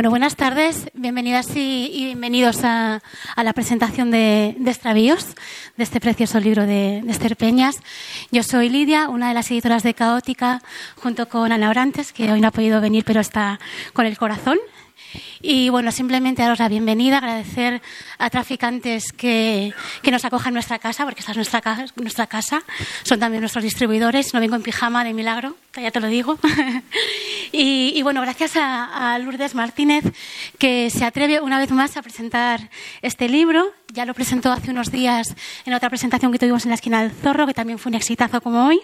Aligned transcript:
Bueno, 0.00 0.08
buenas 0.08 0.34
tardes, 0.34 0.90
bienvenidas 0.94 1.54
y, 1.54 2.06
bienvenidos 2.06 2.64
a, 2.64 3.02
la 3.36 3.52
presentación 3.52 4.10
de, 4.10 4.56
de, 4.58 4.70
Extravíos, 4.70 5.26
de 5.76 5.84
este 5.84 6.00
precioso 6.00 6.40
libro 6.40 6.64
de, 6.64 7.02
de, 7.04 7.36
Peñas. 7.36 7.76
Yo 8.30 8.42
soy 8.42 8.70
Lidia, 8.70 9.10
una 9.10 9.28
de 9.28 9.34
las 9.34 9.50
editoras 9.50 9.82
de 9.82 9.92
Caótica, 9.92 10.62
junto 10.96 11.28
con 11.28 11.52
Ana 11.52 11.68
Orantes, 11.68 12.14
que 12.14 12.32
hoy 12.32 12.40
no 12.40 12.48
ha 12.48 12.50
podido 12.50 12.80
venir, 12.80 13.04
pero 13.04 13.20
está 13.20 13.60
con 13.92 14.06
el 14.06 14.16
corazón. 14.16 14.56
Y 15.42 15.70
bueno, 15.70 15.90
simplemente 15.90 16.42
daros 16.42 16.58
la 16.58 16.68
bienvenida, 16.68 17.16
agradecer 17.16 17.80
a 18.18 18.28
traficantes 18.28 19.10
que, 19.12 19.72
que 20.02 20.10
nos 20.10 20.22
acojan 20.26 20.48
en 20.48 20.54
nuestra 20.54 20.78
casa, 20.78 21.04
porque 21.04 21.20
esta 21.20 21.32
es 21.32 21.36
nuestra, 21.36 21.62
casa, 21.62 21.86
nuestra 21.96 22.26
casa. 22.26 22.62
Son 23.04 23.18
también 23.18 23.40
nuestros 23.40 23.64
distribuidores. 23.64 24.34
No 24.34 24.40
vengo 24.40 24.56
en 24.56 24.62
pijama 24.62 25.02
de 25.02 25.14
milagro, 25.14 25.56
ya 25.74 25.90
te 25.90 26.00
lo 26.00 26.08
digo. 26.08 26.38
y, 27.52 27.92
y, 27.94 28.02
bueno, 28.02 28.20
gracias 28.20 28.56
a, 28.56 29.14
a 29.14 29.18
Lourdes 29.18 29.54
Martínez, 29.54 30.04
que 30.58 30.90
se 30.90 31.06
atreve 31.06 31.40
una 31.40 31.58
vez 31.58 31.70
más 31.70 31.96
a 31.96 32.02
presentar 32.02 32.68
este 33.00 33.26
libro. 33.28 33.72
Ya 33.92 34.04
lo 34.04 34.14
presentó 34.14 34.52
hace 34.52 34.70
unos 34.70 34.92
días 34.92 35.34
en 35.64 35.74
otra 35.74 35.88
presentación 35.88 36.30
que 36.30 36.38
tuvimos 36.38 36.64
en 36.64 36.68
la 36.68 36.76
esquina 36.76 37.02
del 37.02 37.10
Zorro, 37.10 37.46
que 37.46 37.54
también 37.54 37.78
fue 37.78 37.90
un 37.90 37.96
exitazo 37.96 38.40
como 38.40 38.66
hoy. 38.66 38.80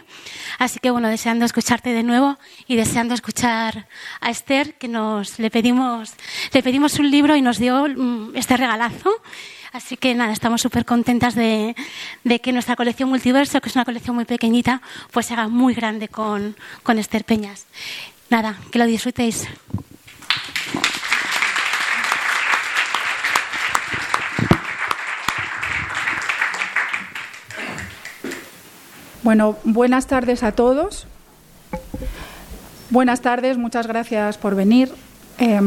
Así 0.59 0.81
que 0.81 0.91
bueno, 0.91 1.09
deseando 1.09 1.45
escucharte 1.45 1.91
de 1.93 2.03
nuevo 2.03 2.39
y 2.67 2.75
deseando 2.75 3.15
escuchar 3.15 3.87
a 4.21 4.31
Esther, 4.31 4.75
que 4.75 4.89
nos 4.89 5.39
le 5.39 5.51
pedimos, 5.51 6.15
le 6.53 6.63
pedimos 6.63 6.99
un 6.99 7.11
libro 7.11 7.37
y 7.37 7.43
nos 7.43 7.59
dio 7.59 7.87
este 8.35 8.57
regalazo. 8.57 9.11
Así 9.73 9.97
que 9.97 10.15
nada, 10.15 10.33
estamos 10.33 10.63
súper 10.63 10.85
contentas 10.85 11.35
de, 11.35 11.75
que 12.43 12.53
nuestra 12.53 12.77
colección 12.77 13.09
Multiverso, 13.09 13.61
que 13.61 13.69
es 13.69 13.75
una 13.75 13.85
colección 13.85 14.17
muy 14.17 14.25
pequeñita, 14.25 14.81
pues 15.11 15.27
se 15.27 15.35
haga 15.35 15.49
muy 15.49 15.75
grande 15.75 16.09
con, 16.09 16.57
con 16.83 16.99
Esther 16.99 17.25
Peñas. 17.25 17.67
Nada, 18.31 18.57
que 18.71 18.79
lo 18.79 18.87
disfrutéis. 18.87 19.47
Bueno, 29.23 29.59
buenas 29.65 30.07
tardes 30.07 30.43
a 30.43 30.53
todos. 30.53 31.07
Buenas 32.91 33.21
tardes, 33.21 33.59
muchas 33.59 33.89
gracias 33.89 34.39
por 34.39 34.55
venir. 34.55 34.95
Eh, 35.39 35.61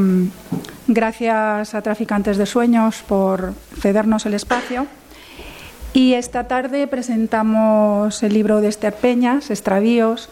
gracias 0.89 1.75
a 1.75 1.81
Traficantes 1.83 2.37
de 2.37 2.47
Sueños 2.47 3.03
por 3.07 3.53
cedernos 3.79 4.25
el 4.25 4.33
espacio. 4.33 4.87
Y 5.93 6.15
esta 6.15 6.47
tarde 6.47 6.87
presentamos 6.87 8.23
el 8.23 8.33
libro 8.33 8.59
de 8.59 8.69
Esther 8.69 8.95
Peñas, 8.95 9.51
Extravíos, 9.51 10.29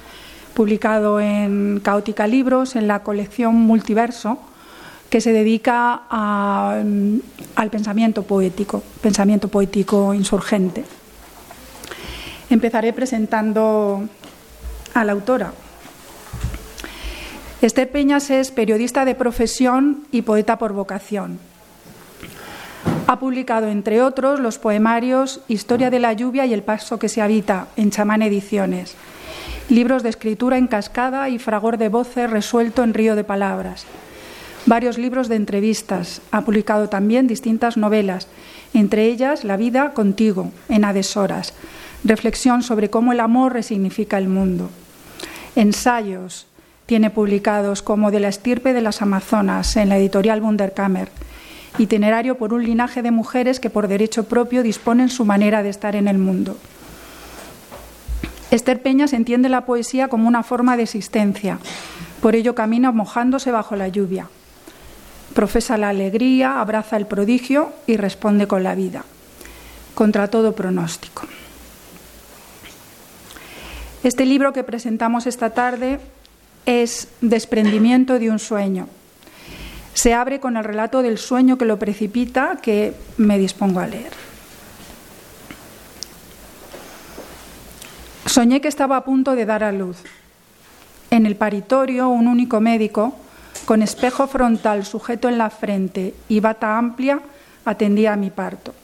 publicado 0.55 1.19
en 1.19 1.79
Caótica 1.83 2.25
Libros, 2.25 2.75
en 2.75 2.87
la 2.87 3.03
colección 3.03 3.55
Multiverso, 3.55 4.39
que 5.11 5.21
se 5.21 5.31
dedica 5.31 6.01
al 6.09 7.69
pensamiento 7.71 8.23
poético, 8.23 8.81
pensamiento 9.01 9.49
poético 9.49 10.13
insurgente. 10.15 10.85
Empezaré 12.49 12.93
presentando 12.93 14.09
a 14.95 15.03
la 15.03 15.11
autora. 15.11 15.53
Esther 17.59 17.89
Peñas 17.89 18.29
es 18.29 18.51
periodista 18.51 19.03
de 19.03 19.15
profesión 19.15 20.05
y 20.11 20.21
poeta 20.21 20.59
por 20.59 20.73
vocación. 20.73 21.39
Ha 23.07 23.17
publicado, 23.17 23.67
entre 23.67 24.03
otros, 24.03 24.39
los 24.39 24.59
poemarios 24.59 25.41
Historia 25.47 25.89
de 25.89 25.99
la 25.99 26.13
lluvia 26.13 26.45
y 26.45 26.53
El 26.53 26.61
paso 26.61 26.99
que 26.99 27.09
se 27.09 27.19
habita 27.19 27.69
en 27.75 27.89
Chamán 27.89 28.21
Ediciones, 28.21 28.95
libros 29.69 30.03
de 30.03 30.09
escritura 30.09 30.59
en 30.59 30.67
cascada 30.67 31.29
y 31.29 31.39
fragor 31.39 31.79
de 31.79 31.89
voces 31.89 32.29
resuelto 32.29 32.83
en 32.83 32.93
río 32.93 33.15
de 33.15 33.23
palabras, 33.23 33.85
varios 34.67 34.99
libros 34.99 35.27
de 35.27 35.37
entrevistas. 35.37 36.21
Ha 36.29 36.41
publicado 36.41 36.89
también 36.89 37.25
distintas 37.25 37.75
novelas, 37.75 38.27
entre 38.75 39.05
ellas 39.05 39.43
La 39.43 39.57
vida 39.57 39.93
contigo, 39.93 40.51
en 40.69 40.85
Adeshoras, 40.85 41.55
reflexión 42.03 42.61
sobre 42.61 42.91
cómo 42.91 43.13
el 43.13 43.19
amor 43.19 43.53
resignifica 43.53 44.19
el 44.19 44.27
mundo. 44.27 44.69
Ensayos 45.55 46.46
tiene 46.87 47.09
publicados 47.09 47.83
como 47.83 48.09
De 48.11 48.19
la 48.19 48.29
estirpe 48.29 48.73
de 48.73 48.81
las 48.81 49.01
Amazonas 49.03 49.75
en 49.75 49.89
la 49.89 49.97
editorial 49.97 50.41
Wunderkammer, 50.41 51.09
itinerario 51.77 52.37
por 52.37 52.53
un 52.53 52.63
linaje 52.63 53.03
de 53.03 53.11
mujeres 53.11 53.59
que 53.59 53.69
por 53.69 53.87
derecho 53.87 54.23
propio 54.23 54.63
disponen 54.63 55.09
su 55.09 55.25
manera 55.25 55.61
de 55.61 55.69
estar 55.69 55.95
en 55.95 56.07
el 56.07 56.17
mundo. 56.17 56.57
Esther 58.49 58.81
Peñas 58.81 59.11
entiende 59.11 59.49
la 59.49 59.65
poesía 59.65 60.07
como 60.07 60.29
una 60.29 60.43
forma 60.43 60.77
de 60.77 60.83
existencia, 60.83 61.59
por 62.21 62.35
ello 62.35 62.55
camina 62.55 62.93
mojándose 62.93 63.51
bajo 63.51 63.75
la 63.75 63.89
lluvia. 63.89 64.29
Profesa 65.33 65.77
la 65.77 65.89
alegría, 65.89 66.61
abraza 66.61 66.95
el 66.95 67.05
prodigio 67.05 67.73
y 67.85 67.97
responde 67.97 68.47
con 68.47 68.63
la 68.63 68.75
vida, 68.75 69.03
contra 69.93 70.29
todo 70.29 70.55
pronóstico. 70.55 71.27
Este 74.03 74.25
libro 74.25 74.53
que 74.53 74.63
presentamos 74.63 75.27
esta 75.27 75.49
tarde 75.49 75.99
es 76.67 77.07
Desprendimiento 77.21 78.19
de 78.19 78.29
un 78.29 78.37
sueño. 78.37 78.87
Se 79.95 80.13
abre 80.13 80.39
con 80.39 80.57
el 80.57 80.63
relato 80.63 81.01
del 81.01 81.17
sueño 81.17 81.57
que 81.57 81.65
lo 81.65 81.79
precipita 81.79 82.59
que 82.61 82.93
me 83.15 83.39
dispongo 83.39 83.79
a 83.79 83.87
leer. 83.87 84.11
Soñé 88.27 88.61
que 88.61 88.67
estaba 88.67 88.97
a 88.97 89.05
punto 89.05 89.33
de 89.35 89.45
dar 89.45 89.63
a 89.63 89.71
luz. 89.71 89.97
En 91.09 91.25
el 91.25 91.37
paritorio, 91.37 92.09
un 92.09 92.27
único 92.27 92.59
médico, 92.59 93.15
con 93.65 93.81
espejo 93.81 94.27
frontal 94.27 94.85
sujeto 94.85 95.29
en 95.29 95.37
la 95.37 95.49
frente 95.49 96.13
y 96.27 96.41
bata 96.41 96.77
amplia, 96.77 97.21
atendía 97.63 98.13
a 98.13 98.17
mi 98.17 98.29
parto. 98.29 98.75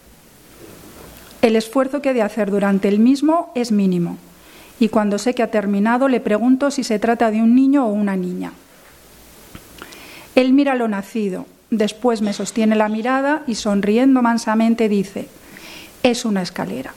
El 1.42 1.58
esfuerzo 1.58 2.02
que 2.02 2.12
he 2.12 2.14
de 2.14 2.22
hacer 2.22 2.50
durante 2.50 2.88
el 2.88 3.00
mismo 3.00 3.52
es 3.54 3.74
mínimo 3.74 4.18
y 4.80 4.90
cuando 4.90 5.18
sé 5.18 5.34
que 5.34 5.44
ha 5.44 5.52
terminado 5.52 6.08
le 6.08 6.20
pregunto 6.20 6.72
si 6.72 6.84
se 6.84 7.00
trata 7.00 7.32
de 7.32 7.42
un 7.42 7.56
niño 7.56 7.86
o 7.86 7.92
una 7.92 8.16
niña. 8.16 8.52
Él 10.36 10.54
mira 10.54 10.76
lo 10.76 10.88
nacido, 10.88 11.46
después 11.70 12.22
me 12.22 12.34
sostiene 12.34 12.76
la 12.76 12.90
mirada 12.90 13.44
y 13.48 13.56
sonriendo 13.56 14.22
mansamente 14.22 14.90
dice, 14.90 15.28
es 16.02 16.26
una 16.26 16.42
escalera. 16.42 16.94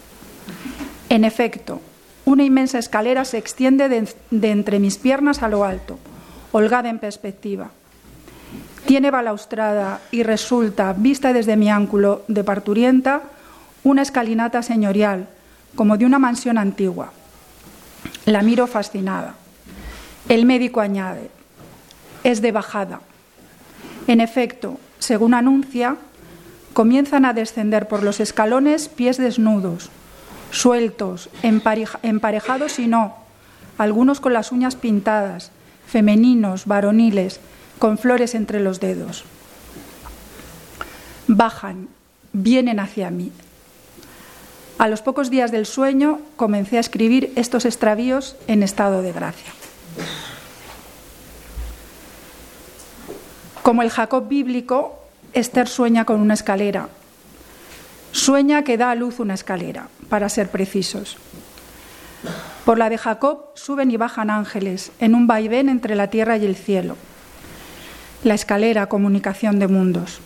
En 1.08 1.24
efecto, 1.24 1.80
una 2.24 2.42
inmensa 2.42 2.78
escalera 2.78 3.24
se 3.24 3.38
extiende 3.38 3.88
de, 3.88 4.48
entre 4.48 4.80
mis 4.80 4.98
piernas 4.98 5.42
a 5.42 5.48
lo 5.48 5.64
alto, 5.64 5.98
holgada 6.52 6.88
en 6.88 6.98
perspectiva. 6.98 7.70
Tiene 8.86 9.10
balaustrada 9.10 10.00
y 10.10 10.22
resulta, 10.22 10.92
vista 10.92 11.32
desde 11.32 11.56
mi 11.56 11.70
ángulo 11.70 12.22
de 12.28 12.42
parturienta, 12.42 13.22
una 13.84 14.02
escalinata 14.02 14.62
señorial, 14.62 15.28
como 15.76 15.96
de 15.96 16.06
una 16.06 16.18
mansión 16.18 16.58
antigua. 16.58 17.12
La 18.24 18.42
miro 18.42 18.66
fascinada. 18.66 19.34
El 20.28 20.46
médico 20.46 20.80
añade, 20.80 21.30
es 22.24 22.42
de 22.42 22.52
bajada. 22.52 23.00
En 24.06 24.20
efecto, 24.20 24.78
según 24.98 25.34
anuncia, 25.34 25.96
comienzan 26.72 27.24
a 27.24 27.32
descender 27.32 27.88
por 27.88 28.02
los 28.02 28.20
escalones 28.20 28.88
pies 28.88 29.16
desnudos, 29.16 29.90
sueltos, 30.50 31.30
emparejados 31.42 32.78
y 32.78 32.86
no, 32.86 33.16
algunos 33.78 34.20
con 34.20 34.32
las 34.32 34.52
uñas 34.52 34.74
pintadas, 34.74 35.52
femeninos, 35.86 36.66
varoniles, 36.66 37.40
con 37.78 37.98
flores 37.98 38.34
entre 38.34 38.60
los 38.60 38.80
dedos. 38.80 39.24
Bajan, 41.28 41.88
vienen 42.32 42.80
hacia 42.80 43.10
mí. 43.10 43.32
A 44.78 44.88
los 44.88 45.00
pocos 45.00 45.30
días 45.30 45.52
del 45.52 45.64
sueño 45.64 46.20
comencé 46.36 46.76
a 46.76 46.80
escribir 46.80 47.32
estos 47.36 47.64
extravíos 47.64 48.36
en 48.46 48.62
estado 48.62 49.00
de 49.00 49.12
gracia. 49.12 49.52
Como 53.62 53.82
el 53.82 53.90
Jacob 53.90 54.28
bíblico, 54.28 54.98
Esther 55.32 55.66
sueña 55.66 56.04
con 56.04 56.20
una 56.20 56.34
escalera. 56.34 56.88
Sueña 58.12 58.64
que 58.64 58.76
da 58.76 58.90
a 58.90 58.94
luz 58.94 59.18
una 59.18 59.34
escalera, 59.34 59.88
para 60.10 60.28
ser 60.28 60.50
precisos. 60.50 61.16
Por 62.64 62.78
la 62.78 62.90
de 62.90 62.98
Jacob 62.98 63.46
suben 63.54 63.90
y 63.90 63.96
bajan 63.96 64.28
ángeles 64.28 64.92
en 65.00 65.14
un 65.14 65.26
vaivén 65.26 65.68
entre 65.68 65.94
la 65.94 66.08
tierra 66.08 66.36
y 66.36 66.44
el 66.44 66.54
cielo. 66.54 66.96
La 68.24 68.34
escalera, 68.34 68.88
comunicación 68.88 69.58
de 69.58 69.68
mundos. 69.68 70.20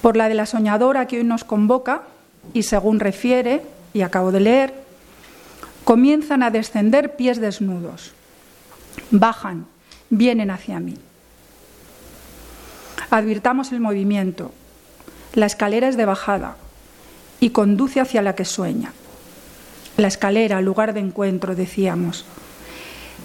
Por 0.00 0.16
la 0.16 0.28
de 0.28 0.34
la 0.34 0.46
soñadora 0.46 1.06
que 1.06 1.18
hoy 1.18 1.24
nos 1.24 1.44
convoca, 1.44 2.02
y 2.52 2.62
según 2.62 3.00
refiere, 3.00 3.62
y 3.92 4.02
acabo 4.02 4.32
de 4.32 4.40
leer, 4.40 4.74
comienzan 5.84 6.42
a 6.42 6.50
descender 6.50 7.16
pies 7.16 7.40
desnudos. 7.40 8.12
Bajan, 9.10 9.66
vienen 10.08 10.50
hacia 10.50 10.80
mí. 10.80 10.96
Advirtamos 13.10 13.72
el 13.72 13.80
movimiento. 13.80 14.52
La 15.34 15.46
escalera 15.46 15.88
es 15.88 15.96
de 15.96 16.04
bajada 16.04 16.56
y 17.40 17.50
conduce 17.50 18.00
hacia 18.00 18.22
la 18.22 18.34
que 18.34 18.44
sueña. 18.44 18.92
La 19.96 20.08
escalera, 20.08 20.60
lugar 20.60 20.94
de 20.94 21.00
encuentro, 21.00 21.54
decíamos. 21.54 22.24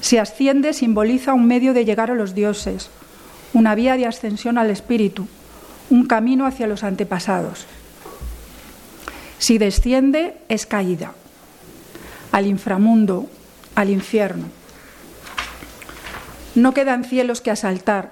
Si 0.02 0.18
asciende, 0.18 0.74
simboliza 0.74 1.34
un 1.34 1.48
medio 1.48 1.74
de 1.74 1.86
llegar 1.86 2.12
a 2.12 2.16
los 2.16 2.36
dioses, 2.36 2.90
una 3.54 3.76
vía 3.76 3.98
de 3.98 4.06
ascensión 4.06 4.58
al 4.58 4.70
espíritu, 4.70 5.28
un 5.90 6.06
camino 6.06 6.46
hacia 6.46 6.68
los 6.68 6.84
antepasados. 6.84 7.66
Si 9.40 9.58
desciende, 9.58 10.38
es 10.50 10.66
caída 10.66 11.14
al 12.36 12.48
inframundo, 12.48 13.30
al 13.76 13.90
infierno. 13.90 14.48
No 16.54 16.74
quedan 16.74 17.06
cielos 17.06 17.40
que 17.40 17.50
asaltar, 17.50 18.12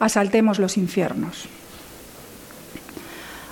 asaltemos 0.00 0.58
los 0.58 0.76
infiernos. 0.76 1.44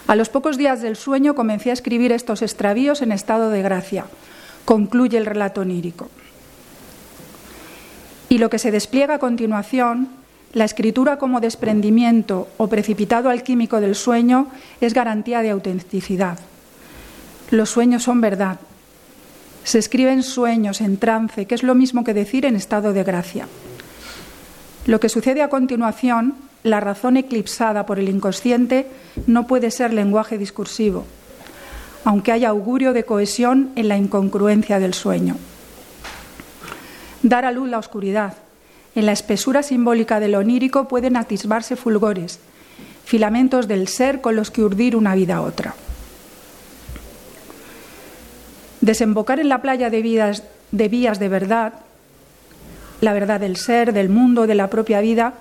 A 0.08 0.16
los 0.16 0.28
pocos 0.28 0.58
días 0.58 0.82
del 0.82 0.96
sueño 0.96 1.36
comencé 1.36 1.70
a 1.70 1.74
escribir 1.74 2.10
estos 2.10 2.42
extravíos 2.42 3.00
en 3.00 3.12
estado 3.12 3.50
de 3.50 3.62
gracia, 3.62 4.06
concluye 4.64 5.18
el 5.18 5.24
relato 5.24 5.60
onírico. 5.60 6.10
Y 8.28 8.38
lo 8.38 8.50
que 8.50 8.58
se 8.58 8.72
despliega 8.72 9.14
a 9.14 9.18
continuación, 9.20 10.08
la 10.52 10.64
escritura 10.64 11.18
como 11.18 11.40
desprendimiento 11.40 12.48
o 12.56 12.66
precipitado 12.66 13.30
alquímico 13.30 13.80
del 13.80 13.94
sueño, 13.94 14.48
es 14.80 14.94
garantía 14.94 15.42
de 15.42 15.50
autenticidad. 15.50 16.40
Los 17.52 17.68
sueños 17.68 18.04
son 18.04 18.22
verdad. 18.22 18.60
Se 19.62 19.78
escriben 19.78 20.22
sueños, 20.22 20.80
en 20.80 20.96
trance, 20.96 21.44
que 21.44 21.54
es 21.54 21.62
lo 21.62 21.74
mismo 21.74 22.02
que 22.02 22.14
decir 22.14 22.46
en 22.46 22.56
estado 22.56 22.94
de 22.94 23.04
gracia. 23.04 23.46
Lo 24.86 25.00
que 25.00 25.10
sucede 25.10 25.42
a 25.42 25.50
continuación, 25.50 26.34
la 26.62 26.80
razón 26.80 27.18
eclipsada 27.18 27.84
por 27.84 27.98
el 27.98 28.08
inconsciente, 28.08 28.86
no 29.26 29.46
puede 29.46 29.70
ser 29.70 29.92
lenguaje 29.92 30.38
discursivo, 30.38 31.04
aunque 32.06 32.32
haya 32.32 32.48
augurio 32.48 32.94
de 32.94 33.04
cohesión 33.04 33.68
en 33.76 33.88
la 33.88 33.98
incongruencia 33.98 34.78
del 34.78 34.94
sueño. 34.94 35.36
Dar 37.22 37.44
a 37.44 37.52
luz 37.52 37.68
la 37.68 37.78
oscuridad. 37.78 38.32
En 38.94 39.04
la 39.04 39.12
espesura 39.12 39.62
simbólica 39.62 40.20
del 40.20 40.36
onírico 40.36 40.88
pueden 40.88 41.18
atisbarse 41.18 41.76
fulgores, 41.76 42.40
filamentos 43.04 43.68
del 43.68 43.88
ser 43.88 44.22
con 44.22 44.36
los 44.36 44.50
que 44.50 44.62
urdir 44.62 44.96
una 44.96 45.14
vida 45.14 45.36
a 45.36 45.42
otra. 45.42 45.74
Desembocar 48.82 49.38
en 49.38 49.48
la 49.48 49.62
playa 49.62 49.90
de, 49.90 50.02
vidas, 50.02 50.42
de 50.72 50.88
vías 50.88 51.20
de 51.20 51.28
verdad, 51.28 51.72
la 53.00 53.12
verdad 53.12 53.38
del 53.38 53.56
ser, 53.56 53.92
del 53.92 54.08
mundo, 54.08 54.48
de 54.48 54.56
la 54.56 54.68
propia 54.68 55.00
vida, 55.00 55.34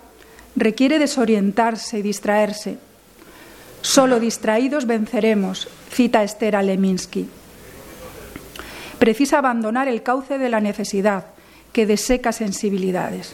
requiere 0.55 0.99
desorientarse 0.99 1.99
y 1.99 2.01
distraerse. 2.03 2.77
Solo 3.81 4.19
distraídos 4.19 4.85
venceremos, 4.85 5.67
cita 5.89 6.23
Esther 6.23 6.63
Leminsky. 6.63 7.27
Precisa 8.99 9.39
abandonar 9.39 9.87
el 9.87 10.03
cauce 10.03 10.37
de 10.37 10.49
la 10.49 10.59
necesidad, 10.59 11.25
que 11.73 11.87
deseca 11.87 12.31
sensibilidades. 12.31 13.33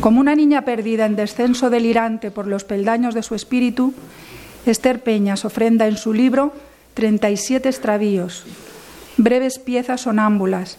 Como 0.00 0.20
una 0.20 0.36
niña 0.36 0.64
perdida 0.64 1.06
en 1.06 1.16
descenso 1.16 1.70
delirante 1.70 2.30
por 2.30 2.46
los 2.46 2.62
peldaños 2.62 3.14
de 3.14 3.24
su 3.24 3.34
espíritu, 3.34 3.94
Esther 4.64 5.02
Peñas 5.02 5.44
ofrenda 5.44 5.88
en 5.88 5.96
su 5.96 6.12
libro 6.12 6.52
37 7.00 7.66
extravíos, 7.66 8.44
breves 9.16 9.58
piezas 9.58 10.02
sonámbulas, 10.02 10.76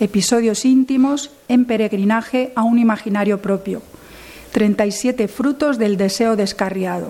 episodios 0.00 0.66
íntimos 0.66 1.30
en 1.48 1.64
peregrinaje 1.64 2.52
a 2.56 2.62
un 2.62 2.78
imaginario 2.78 3.40
propio, 3.40 3.80
37 4.52 5.28
frutos 5.28 5.78
del 5.78 5.96
deseo 5.96 6.36
descarriado. 6.36 7.08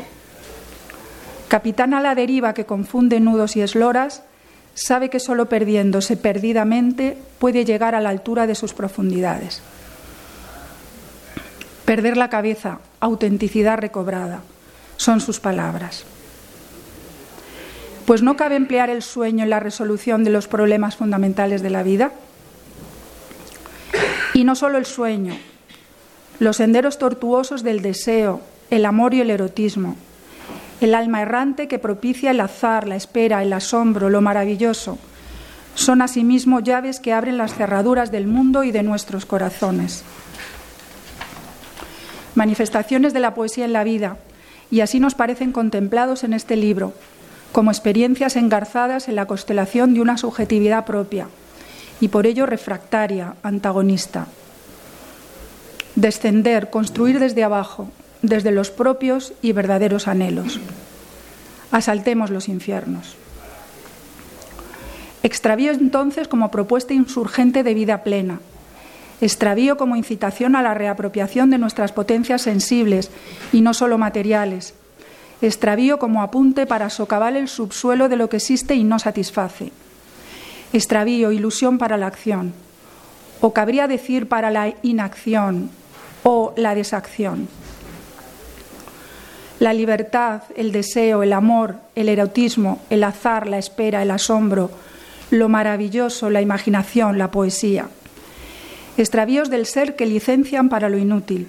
Capitán 1.48 1.92
a 1.92 2.00
la 2.00 2.14
deriva 2.14 2.54
que 2.54 2.64
confunde 2.64 3.18
nudos 3.18 3.56
y 3.56 3.62
esloras, 3.62 4.22
sabe 4.74 5.10
que 5.10 5.18
solo 5.18 5.46
perdiéndose 5.46 6.16
perdidamente 6.16 7.18
puede 7.40 7.64
llegar 7.64 7.96
a 7.96 8.00
la 8.00 8.10
altura 8.10 8.46
de 8.46 8.54
sus 8.54 8.74
profundidades. 8.74 9.60
Perder 11.84 12.16
la 12.16 12.30
cabeza, 12.30 12.78
autenticidad 13.00 13.78
recobrada, 13.78 14.42
son 14.98 15.20
sus 15.20 15.40
palabras. 15.40 16.04
Pues 18.06 18.22
no 18.22 18.36
cabe 18.36 18.56
emplear 18.56 18.90
el 18.90 19.02
sueño 19.02 19.44
en 19.44 19.50
la 19.50 19.60
resolución 19.60 20.24
de 20.24 20.30
los 20.30 20.48
problemas 20.48 20.96
fundamentales 20.96 21.62
de 21.62 21.70
la 21.70 21.82
vida. 21.82 22.12
Y 24.34 24.44
no 24.44 24.54
solo 24.56 24.78
el 24.78 24.86
sueño, 24.86 25.36
los 26.38 26.56
senderos 26.56 26.98
tortuosos 26.98 27.62
del 27.62 27.82
deseo, 27.82 28.40
el 28.70 28.86
amor 28.86 29.14
y 29.14 29.20
el 29.20 29.30
erotismo, 29.30 29.96
el 30.80 30.94
alma 30.94 31.22
errante 31.22 31.68
que 31.68 31.78
propicia 31.78 32.32
el 32.32 32.40
azar, 32.40 32.88
la 32.88 32.96
espera, 32.96 33.42
el 33.42 33.52
asombro, 33.52 34.10
lo 34.10 34.20
maravilloso, 34.20 34.98
son 35.74 36.02
asimismo 36.02 36.60
llaves 36.60 36.98
que 36.98 37.12
abren 37.12 37.38
las 37.38 37.54
cerraduras 37.54 38.10
del 38.10 38.26
mundo 38.26 38.64
y 38.64 38.72
de 38.72 38.82
nuestros 38.82 39.24
corazones. 39.26 40.02
Manifestaciones 42.34 43.12
de 43.12 43.20
la 43.20 43.34
poesía 43.34 43.64
en 43.64 43.72
la 43.72 43.84
vida, 43.84 44.16
y 44.70 44.80
así 44.80 45.00
nos 45.00 45.14
parecen 45.14 45.52
contemplados 45.52 46.24
en 46.24 46.32
este 46.32 46.56
libro, 46.56 46.94
como 47.52 47.70
experiencias 47.70 48.36
engarzadas 48.36 49.08
en 49.08 49.14
la 49.14 49.26
constelación 49.26 49.94
de 49.94 50.00
una 50.00 50.16
subjetividad 50.16 50.86
propia 50.86 51.28
y 52.00 52.08
por 52.08 52.26
ello 52.26 52.46
refractaria, 52.46 53.36
antagonista. 53.42 54.26
Descender, 55.94 56.70
construir 56.70 57.20
desde 57.20 57.44
abajo, 57.44 57.88
desde 58.22 58.50
los 58.50 58.70
propios 58.70 59.34
y 59.42 59.52
verdaderos 59.52 60.08
anhelos. 60.08 60.58
Asaltemos 61.70 62.30
los 62.30 62.48
infiernos. 62.48 63.16
Extravío 65.22 65.70
entonces 65.70 66.26
como 66.26 66.50
propuesta 66.50 66.94
insurgente 66.94 67.62
de 67.62 67.74
vida 67.74 68.02
plena. 68.02 68.40
Extravío 69.20 69.76
como 69.76 69.94
incitación 69.94 70.56
a 70.56 70.62
la 70.62 70.74
reapropiación 70.74 71.50
de 71.50 71.58
nuestras 71.58 71.92
potencias 71.92 72.42
sensibles 72.42 73.10
y 73.52 73.60
no 73.60 73.74
solo 73.74 73.98
materiales, 73.98 74.74
extravío 75.42 75.98
como 75.98 76.22
apunte 76.22 76.66
para 76.66 76.88
socavar 76.88 77.36
el 77.36 77.48
subsuelo 77.48 78.08
de 78.08 78.16
lo 78.16 78.28
que 78.28 78.36
existe 78.38 78.74
y 78.74 78.84
no 78.84 78.98
satisface. 78.98 79.72
Extravío, 80.72 81.32
ilusión 81.32 81.78
para 81.78 81.96
la 81.96 82.06
acción, 82.06 82.54
o 83.40 83.52
cabría 83.52 83.88
decir 83.88 84.28
para 84.28 84.50
la 84.50 84.72
inacción 84.82 85.70
o 86.22 86.54
la 86.56 86.74
desacción. 86.74 87.48
La 89.58 89.72
libertad, 89.72 90.42
el 90.56 90.72
deseo, 90.72 91.22
el 91.22 91.32
amor, 91.32 91.76
el 91.94 92.08
erotismo, 92.08 92.80
el 92.88 93.04
azar, 93.04 93.48
la 93.48 93.58
espera, 93.58 94.02
el 94.02 94.10
asombro, 94.10 94.70
lo 95.30 95.48
maravilloso, 95.48 96.30
la 96.30 96.40
imaginación, 96.40 97.18
la 97.18 97.30
poesía. 97.30 97.88
Extravíos 98.96 99.50
del 99.50 99.66
ser 99.66 99.96
que 99.96 100.06
licencian 100.06 100.68
para 100.68 100.88
lo 100.88 100.98
inútil, 100.98 101.48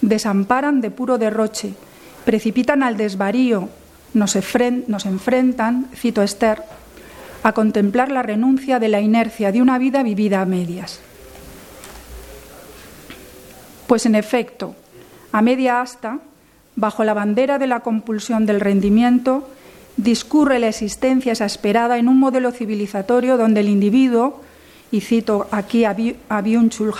desamparan 0.00 0.80
de 0.80 0.90
puro 0.90 1.18
derroche, 1.18 1.74
precipitan 2.24 2.82
al 2.82 2.96
desvarío, 2.96 3.68
nos, 4.14 4.36
enfrentan, 4.36 5.88
cito 5.94 6.22
Esther, 6.22 6.62
a 7.42 7.52
contemplar 7.52 8.10
la 8.10 8.22
renuncia 8.22 8.78
de 8.78 8.88
la 8.88 9.00
inercia 9.00 9.52
de 9.52 9.60
una 9.60 9.78
vida 9.78 10.02
vivida 10.02 10.40
a 10.40 10.46
medias. 10.46 11.00
Pues 13.86 14.06
en 14.06 14.14
efecto, 14.14 14.74
a 15.32 15.42
media 15.42 15.82
asta, 15.82 16.20
bajo 16.76 17.04
la 17.04 17.12
bandera 17.12 17.58
de 17.58 17.66
la 17.66 17.80
compulsión 17.80 18.46
del 18.46 18.60
rendimiento, 18.60 19.48
discurre 19.96 20.58
la 20.58 20.68
existencia 20.68 21.32
exasperada 21.32 21.98
en 21.98 22.08
un 22.08 22.18
modelo 22.18 22.50
civilizatorio 22.50 23.36
donde 23.36 23.60
el 23.60 23.68
individuo, 23.68 24.40
y 24.90 25.00
cito 25.00 25.48
aquí 25.50 25.84
a 25.84 25.94
Byung-Chul 25.94 26.92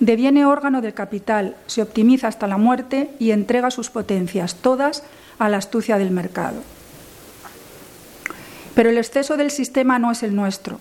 deviene 0.00 0.46
órgano 0.46 0.80
del 0.80 0.94
capital, 0.94 1.56
se 1.66 1.82
optimiza 1.82 2.28
hasta 2.28 2.46
la 2.46 2.58
muerte 2.58 3.10
y 3.18 3.30
entrega 3.30 3.70
sus 3.70 3.90
potencias, 3.90 4.56
todas 4.56 5.02
a 5.38 5.48
la 5.48 5.58
astucia 5.58 5.98
del 5.98 6.10
mercado. 6.10 6.62
Pero 8.74 8.90
el 8.90 8.98
exceso 8.98 9.36
del 9.36 9.50
sistema 9.50 9.98
no 9.98 10.12
es 10.12 10.22
el 10.22 10.34
nuestro. 10.34 10.78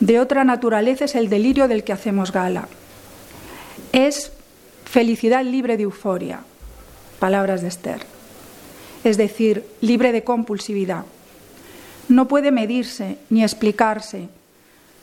De 0.00 0.20
otra 0.20 0.44
naturaleza 0.44 1.06
es 1.06 1.14
el 1.14 1.28
delirio 1.28 1.68
del 1.68 1.84
que 1.84 1.92
hacemos 1.92 2.32
gala. 2.32 2.68
Es 3.92 4.32
felicidad 4.84 5.44
libre 5.44 5.76
de 5.76 5.84
euforia, 5.84 6.40
palabras 7.18 7.62
de 7.62 7.68
Esther. 7.68 8.04
Es 9.04 9.16
decir, 9.16 9.66
libre 9.80 10.12
de 10.12 10.24
compulsividad. 10.24 11.04
No 12.08 12.28
puede 12.28 12.50
medirse 12.50 13.16
ni 13.30 13.42
explicarse, 13.42 14.28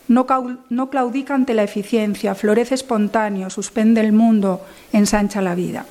no, 0.09 0.89
claudica 0.89 1.35
ante 1.35 1.53
la 1.53 1.63
eficiencia, 1.63 2.33
florece 2.33 2.73
espontáneo, 2.73 3.51
suspende 3.51 4.01
el 4.01 4.11
mundo, 4.11 4.65
ensancha 4.91 5.39
la 5.39 5.53
vida. 5.53 5.85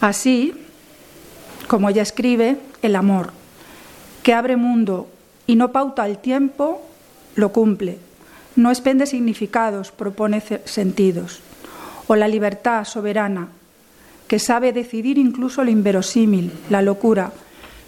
Así, 0.00 0.54
como 1.68 1.90
ella 1.90 2.02
escribe, 2.02 2.56
el 2.80 2.96
amor, 2.96 3.30
que 4.22 4.32
abre 4.32 4.56
mundo 4.56 5.08
y 5.46 5.56
no 5.56 5.70
pauta 5.70 6.06
el 6.06 6.16
tiempo, 6.16 6.82
lo 7.36 7.52
cumple, 7.52 7.98
no 8.56 8.70
expende 8.70 9.06
significados, 9.06 9.92
propone 9.92 10.42
sentidos. 10.64 11.40
O 12.06 12.16
la 12.16 12.28
libertad 12.28 12.84
soberana, 12.84 13.48
que 14.28 14.38
sabe 14.38 14.72
decidir 14.72 15.18
incluso 15.18 15.62
lo 15.62 15.70
inverosímil, 15.70 16.52
la 16.70 16.80
locura. 16.80 17.32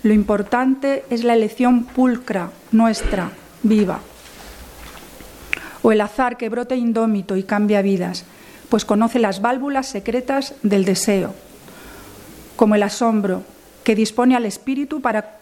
Lo 0.03 0.13
importante 0.13 1.05
es 1.09 1.25
la 1.25 1.35
elección 1.35 1.85
pulcra, 1.85 2.51
nuestra, 2.73 3.31
viva. 3.63 4.01
O 5.87 5.93
el 5.93 6.01
azar 6.01 6.37
que 6.37 6.49
brota 6.49 6.75
indómito 6.75 7.37
y 7.37 7.45
cambia 7.45 7.81
vidas, 7.81 8.25
pues 8.69 8.85
conoce 8.85 9.21
las 9.21 9.41
válvulas 9.41 9.87
secretas 9.87 10.57
del 10.65 10.85
deseo. 10.85 11.33
Como 12.57 12.75
el 12.75 12.83
asombro, 12.83 13.45
que 13.85 13.95
dispone 13.95 14.35
al 14.35 14.47
espíritu 14.47 15.01
para, 15.01 15.39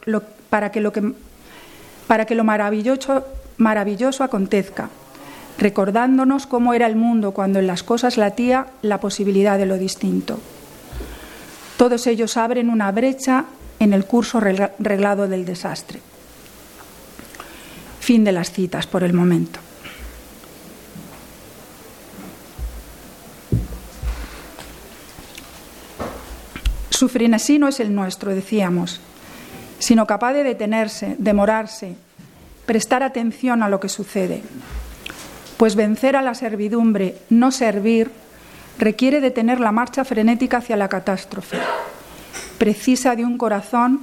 que, 0.70 0.82
lo 0.82 2.44
maravilloso 2.44 4.22
acontezca, 4.22 4.90
recordándonos 5.56 6.46
cómo 6.46 6.74
era 6.74 6.88
el 6.88 6.96
mundo 6.96 7.30
cuando 7.30 7.58
en 7.58 7.66
las 7.66 7.82
cosas 7.82 8.18
latía 8.18 8.66
la 8.82 9.00
posibilidad 9.00 9.56
de 9.56 9.64
lo 9.64 9.78
distinto. 9.78 10.38
Todos 11.78 12.06
ellos 12.06 12.36
abren 12.36 12.68
una 12.68 12.92
brecha 12.92 13.46
en 13.78 13.94
el 13.94 14.04
curso 14.04 14.40
reglado 14.40 15.26
del 15.26 15.46
desastre. 15.46 16.00
Fin 18.00 18.24
de 18.24 18.32
las 18.32 18.52
citas 18.52 18.86
por 18.86 19.04
el 19.04 19.14
momento. 19.14 19.63
Su 27.04 27.10
frenesí 27.10 27.58
no 27.58 27.68
es 27.68 27.80
el 27.80 27.94
nuestro, 27.94 28.34
decíamos, 28.34 28.98
sino 29.78 30.06
capaz 30.06 30.32
de 30.32 30.42
detenerse, 30.42 31.16
demorarse, 31.18 31.96
prestar 32.64 33.02
atención 33.02 33.62
a 33.62 33.68
lo 33.68 33.78
que 33.78 33.90
sucede. 33.90 34.42
Pues 35.58 35.76
vencer 35.76 36.16
a 36.16 36.22
la 36.22 36.34
servidumbre, 36.34 37.18
no 37.28 37.50
servir, 37.50 38.10
requiere 38.78 39.20
detener 39.20 39.60
la 39.60 39.70
marcha 39.70 40.06
frenética 40.06 40.56
hacia 40.56 40.78
la 40.78 40.88
catástrofe. 40.88 41.58
Precisa 42.56 43.14
de 43.16 43.26
un 43.26 43.36
corazón 43.36 44.00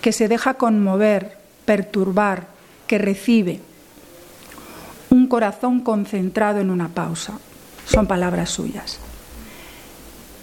que 0.00 0.12
se 0.12 0.28
deja 0.28 0.54
conmover, 0.54 1.38
perturbar, 1.64 2.46
que 2.86 2.98
recibe. 2.98 3.60
Un 5.10 5.26
corazón 5.26 5.80
concentrado 5.80 6.60
en 6.60 6.70
una 6.70 6.90
pausa. 6.90 7.40
Son 7.86 8.06
palabras 8.06 8.50
suyas. 8.50 9.00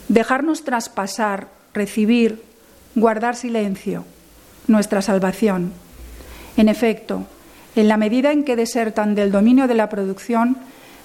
Dejarnos 0.10 0.66
traspasar 0.66 1.63
recibir, 1.74 2.42
guardar 2.96 3.36
silencio, 3.36 4.06
nuestra 4.68 5.02
salvación. 5.02 5.74
En 6.58 6.70
efecto, 6.70 7.26
en 7.76 7.88
la 7.88 7.98
medida 7.98 8.32
en 8.32 8.44
que 8.44 8.56
desertan 8.56 9.16
del 9.16 9.32
dominio 9.32 9.68
de 9.68 9.74
la 9.74 9.90
producción, 9.90 10.58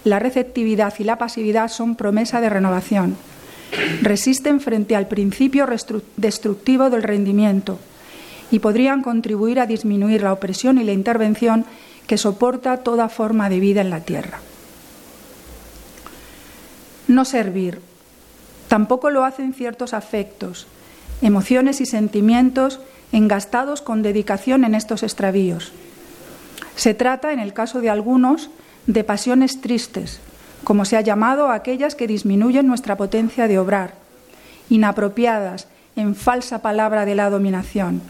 la 0.04 0.18
receptividad 0.18 0.94
y 0.98 1.04
la 1.04 1.16
pasividad 1.16 1.68
son 1.68 1.96
promesa 1.96 2.40
de 2.40 2.50
renovación. 2.50 3.16
Resisten 4.02 4.60
frente 4.60 4.96
al 4.96 5.08
principio 5.08 5.66
destructivo 6.16 6.90
del 6.90 7.02
rendimiento 7.02 7.78
y 8.50 8.60
podrían 8.60 9.02
contribuir 9.02 9.60
a 9.60 9.66
disminuir 9.66 10.22
la 10.22 10.32
opresión 10.32 10.78
y 10.78 10.84
la 10.84 10.92
intervención 10.92 11.64
que 12.06 12.16
soporta 12.16 12.78
toda 12.78 13.08
forma 13.08 13.50
de 13.50 13.60
vida 13.60 13.82
en 13.82 13.90
la 13.90 14.00
tierra. 14.00 14.40
No 17.08 17.24
servir, 17.24 17.80
Tampoco 18.68 19.10
lo 19.10 19.24
hacen 19.24 19.54
ciertos 19.54 19.94
afectos, 19.94 20.66
emociones 21.22 21.80
y 21.80 21.86
sentimientos 21.86 22.80
engastados 23.12 23.82
con 23.82 24.02
dedicación 24.02 24.64
en 24.64 24.74
estos 24.74 25.02
extravíos. 25.02 25.72
Se 26.76 26.94
trata, 26.94 27.32
en 27.32 27.40
el 27.40 27.52
caso 27.52 27.80
de 27.80 27.90
algunos, 27.90 28.50
de 28.86 29.04
pasiones 29.04 29.60
tristes, 29.60 30.20
como 30.64 30.84
se 30.84 30.96
ha 30.96 31.00
llamado 31.00 31.48
a 31.48 31.54
aquellas 31.54 31.94
que 31.94 32.06
disminuyen 32.06 32.66
nuestra 32.66 32.96
potencia 32.96 33.48
de 33.48 33.58
obrar, 33.58 33.94
inapropiadas 34.68 35.66
en 35.96 36.14
falsa 36.14 36.60
palabra 36.60 37.04
de 37.04 37.14
la 37.14 37.30
dominación, 37.30 38.02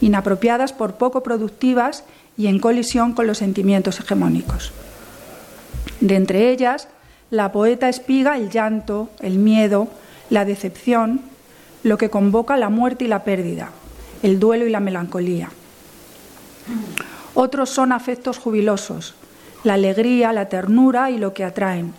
inapropiadas 0.00 0.72
por 0.72 0.94
poco 0.94 1.22
productivas 1.22 2.04
y 2.36 2.46
en 2.46 2.58
colisión 2.58 3.12
con 3.12 3.26
los 3.26 3.38
sentimientos 3.38 4.00
hegemónicos. 4.00 4.72
De 6.00 6.16
entre 6.16 6.50
ellas, 6.50 6.88
la 7.32 7.50
poeta 7.50 7.88
espiga 7.88 8.36
el 8.36 8.50
llanto, 8.50 9.08
el 9.20 9.38
miedo, 9.38 9.88
la 10.28 10.44
decepción, 10.44 11.22
lo 11.82 11.96
que 11.96 12.10
convoca 12.10 12.58
la 12.58 12.68
muerte 12.68 13.06
y 13.06 13.08
la 13.08 13.24
pérdida, 13.24 13.70
el 14.22 14.38
duelo 14.38 14.66
y 14.66 14.70
la 14.70 14.80
melancolía. 14.80 15.48
Otros 17.32 17.70
son 17.70 17.90
afectos 17.90 18.36
jubilosos, 18.36 19.14
la 19.64 19.74
alegría, 19.74 20.34
la 20.34 20.50
ternura 20.50 21.10
y 21.10 21.16
lo 21.16 21.32
que 21.32 21.42
atraen, 21.42 21.94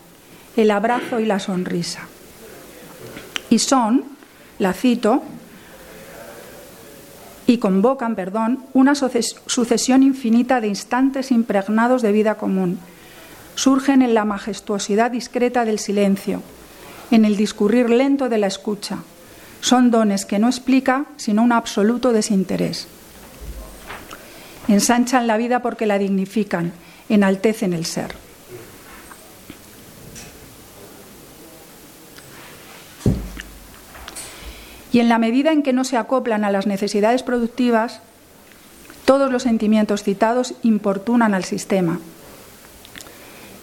el 0.55 0.69
abrazo 0.69 1.19
y 1.19 1.25
la 1.25 1.39
sonrisa. 1.39 2.01
Y 3.49 3.57
son, 3.57 4.05
la 4.59 4.73
cito, 4.73 5.23
y 7.47 7.57
convocan, 7.57 8.13
perdón, 8.13 8.63
una 8.73 8.93
sucesión 8.93 10.03
infinita 10.03 10.61
de 10.61 10.67
instantes 10.67 11.31
impregnados 11.31 12.03
de 12.03 12.11
vida 12.11 12.35
común, 12.35 12.77
surgen 13.55 14.01
en 14.01 14.13
la 14.13 14.25
majestuosidad 14.25 15.11
discreta 15.11 15.65
del 15.65 15.79
silencio, 15.79 16.41
en 17.11 17.25
el 17.25 17.37
discurrir 17.37 17.89
lento 17.89 18.29
de 18.29 18.37
la 18.37 18.47
escucha. 18.47 18.99
Son 19.61 19.91
dones 19.91 20.25
que 20.25 20.39
no 20.39 20.47
explica 20.47 21.05
sino 21.17 21.43
un 21.43 21.51
absoluto 21.51 22.11
desinterés. 22.11 22.87
Ensanchan 24.67 25.27
la 25.27 25.37
vida 25.37 25.61
porque 25.61 25.85
la 25.85 25.97
dignifican, 25.97 26.73
enaltecen 27.09 27.73
el 27.73 27.85
ser. 27.85 28.15
Y 34.91 34.99
en 34.99 35.09
la 35.09 35.17
medida 35.17 35.51
en 35.51 35.63
que 35.63 35.73
no 35.73 35.83
se 35.83 35.97
acoplan 35.97 36.45
a 36.45 36.51
las 36.51 36.67
necesidades 36.67 37.23
productivas, 37.23 38.01
todos 39.05 39.31
los 39.31 39.43
sentimientos 39.43 40.03
citados 40.03 40.53
importunan 40.61 41.33
al 41.33 41.43
sistema 41.43 41.99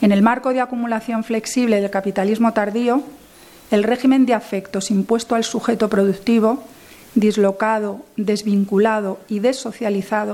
en 0.01 0.13
el 0.13 0.23
marco 0.23 0.53
de 0.53 0.61
acumulación 0.61 1.25
flexible 1.25 1.81
del 1.81 1.91
capitalismo 1.91 2.53
tardío, 2.53 3.03
el 3.71 3.85
régimen 3.85 4.27
de 4.27 4.35
afectos 4.35 4.91
impuesto 4.91 5.35
al 5.35 5.45
sujeto 5.45 5.89
productivo, 5.89 6.65
dislocado, 7.15 8.01
desvinculado 8.17 9.19
y 9.29 9.41
desocializado, 9.41 10.33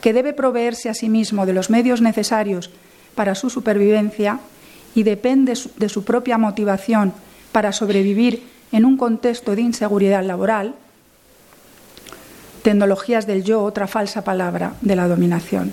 que 0.00 0.12
debe 0.12 0.32
proveerse 0.32 0.88
a 0.88 0.94
sí 0.94 1.08
mismo 1.08 1.46
de 1.46 1.52
los 1.52 1.70
medios 1.70 2.00
necesarios 2.00 2.70
para 3.14 3.34
su 3.34 3.50
supervivencia 3.50 4.40
y 4.94 5.02
depende 5.02 5.54
de 5.76 5.88
su 5.88 6.04
propia 6.04 6.38
motivación 6.38 7.12
para 7.52 7.72
sobrevivir 7.72 8.42
en 8.72 8.84
un 8.84 8.96
contexto 8.96 9.54
de 9.54 9.62
inseguridad 9.62 10.24
laboral, 10.24 10.74
tecnologías 12.62 13.26
del 13.26 13.44
yo, 13.44 13.62
otra 13.62 13.86
falsa 13.86 14.22
palabra 14.22 14.74
de 14.80 14.96
la 14.96 15.08
dominación. 15.08 15.72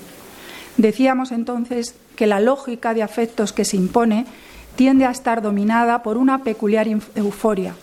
Decíamos 0.77 1.31
entonces 1.31 1.95
que 2.15 2.27
la 2.27 2.39
lógica 2.39 2.93
de 2.93 3.03
afectos 3.03 3.51
que 3.51 3.65
se 3.65 3.77
impone 3.77 4.25
tiende 4.75 5.05
a 5.05 5.11
estar 5.11 5.41
dominada 5.41 6.03
por 6.03 6.17
una 6.17 6.43
peculiar 6.43 6.87
euforia, 7.15 7.75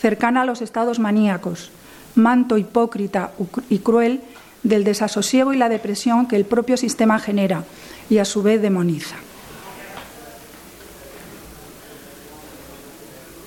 cercana 0.00 0.42
a 0.42 0.44
los 0.46 0.62
estados 0.62 1.00
maníacos, 1.00 1.72
manto 2.14 2.56
hipócrita 2.56 3.32
y 3.68 3.80
cruel 3.80 4.20
del 4.62 4.84
desasosiego 4.84 5.52
y 5.52 5.56
la 5.56 5.68
depresión 5.68 6.26
que 6.26 6.36
el 6.36 6.44
propio 6.44 6.76
sistema 6.76 7.18
genera 7.18 7.64
y 8.08 8.18
a 8.18 8.24
su 8.24 8.42
vez 8.42 8.62
demoniza. 8.62 9.16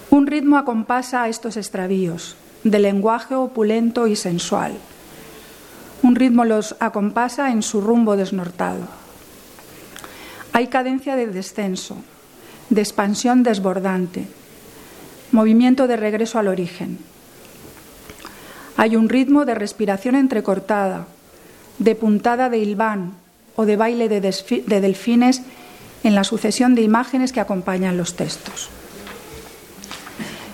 Un 0.09 0.27
ritmo 0.27 0.57
acompasa 0.57 1.23
a 1.23 1.29
estos 1.29 1.55
extravíos, 1.55 2.35
de 2.65 2.79
lenguaje 2.79 3.35
opulento 3.35 4.07
y 4.07 4.17
sensual, 4.17 4.73
un 6.03 6.15
ritmo 6.15 6.45
los 6.45 6.75
acompasa 6.79 7.51
en 7.51 7.61
su 7.61 7.81
rumbo 7.81 8.17
desnortado. 8.17 8.87
Hay 10.53 10.67
cadencia 10.67 11.15
de 11.15 11.27
descenso, 11.27 11.97
de 12.69 12.81
expansión 12.81 13.43
desbordante, 13.43 14.27
movimiento 15.31 15.87
de 15.87 15.97
regreso 15.97 16.39
al 16.39 16.47
origen. 16.47 16.99
Hay 18.77 18.95
un 18.95 19.09
ritmo 19.09 19.45
de 19.45 19.55
respiración 19.55 20.15
entrecortada, 20.15 21.05
de 21.77 21.95
puntada 21.95 22.49
de 22.49 22.57
hilván 22.57 23.13
o 23.55 23.65
de 23.65 23.77
baile 23.77 24.09
de, 24.09 24.21
de 24.21 24.81
delfines 24.81 25.41
en 26.03 26.15
la 26.15 26.23
sucesión 26.23 26.73
de 26.73 26.81
imágenes 26.81 27.31
que 27.31 27.39
acompañan 27.39 27.97
los 27.97 28.15
textos. 28.15 28.69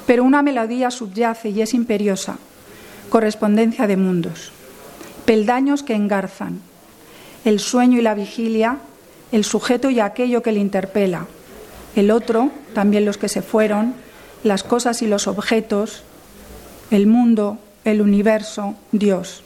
Pero 0.06 0.24
una 0.24 0.42
melodía 0.42 0.92
subyace 0.92 1.50
y 1.50 1.62
es 1.62 1.74
imperiosa, 1.74 2.38
correspondencia 3.10 3.88
de 3.88 3.98
mundos 3.98 4.51
peldaños 5.28 5.84
que 5.84 5.94
engarzan, 5.94 6.62
el 7.44 7.60
sueño 7.60 8.00
y 8.00 8.02
la 8.02 8.16
vigilia, 8.16 8.78
el 9.34 9.44
sujeto 9.44 9.90
y 9.90 10.00
aquello 10.00 10.42
que 10.42 10.54
le 10.54 10.62
interpela, 10.62 11.28
el 11.98 12.12
otro, 12.12 12.50
también 12.74 13.04
los 13.04 13.18
que 13.18 13.28
se 13.28 13.42
fueron, 13.42 13.94
las 14.46 14.64
cosas 14.64 15.02
y 15.02 15.06
los 15.06 15.28
objetos, 15.28 16.04
el 16.92 17.08
mundo, 17.08 17.58
el 17.84 18.02
universo, 18.02 18.76
Dios. 18.94 19.44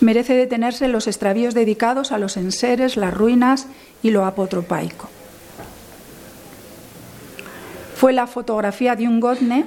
Merece 0.00 0.32
detenerse 0.34 0.88
los 0.88 1.06
extravíos 1.06 1.52
dedicados 1.52 2.12
a 2.12 2.18
los 2.18 2.38
enseres, 2.38 2.96
las 2.96 3.12
ruinas 3.12 3.66
y 4.02 4.10
lo 4.10 4.24
apotropaico. 4.24 5.10
Fue 7.94 8.14
la 8.14 8.26
fotografía 8.26 8.96
de 8.96 9.06
un 9.06 9.20
Godne 9.20 9.66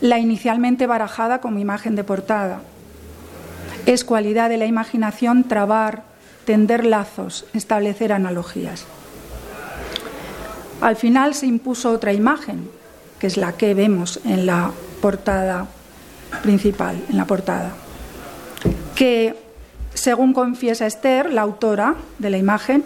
la 0.00 0.18
inicialmente 0.18 0.88
barajada 0.88 1.40
como 1.40 1.60
imagen 1.60 1.94
de 1.94 2.02
portada. 2.02 2.62
Es 3.86 4.04
cualidad 4.04 4.48
de 4.48 4.58
la 4.58 4.66
imaginación 4.66 5.44
trabar, 5.44 6.04
tender 6.44 6.84
lazos, 6.84 7.46
establecer 7.52 8.12
analogías. 8.12 8.84
Al 10.80 10.96
final 10.96 11.34
se 11.34 11.46
impuso 11.46 11.90
otra 11.90 12.12
imagen, 12.12 12.68
que 13.18 13.26
es 13.26 13.36
la 13.36 13.52
que 13.52 13.74
vemos 13.74 14.20
en 14.24 14.46
la 14.46 14.70
portada 15.00 15.66
principal, 16.42 17.00
en 17.08 17.16
la 17.16 17.24
portada, 17.24 17.70
que 18.94 19.36
según 19.94 20.32
confiesa 20.32 20.86
Esther, 20.86 21.32
la 21.32 21.42
autora 21.42 21.96
de 22.18 22.30
la 22.30 22.38
imagen, 22.38 22.84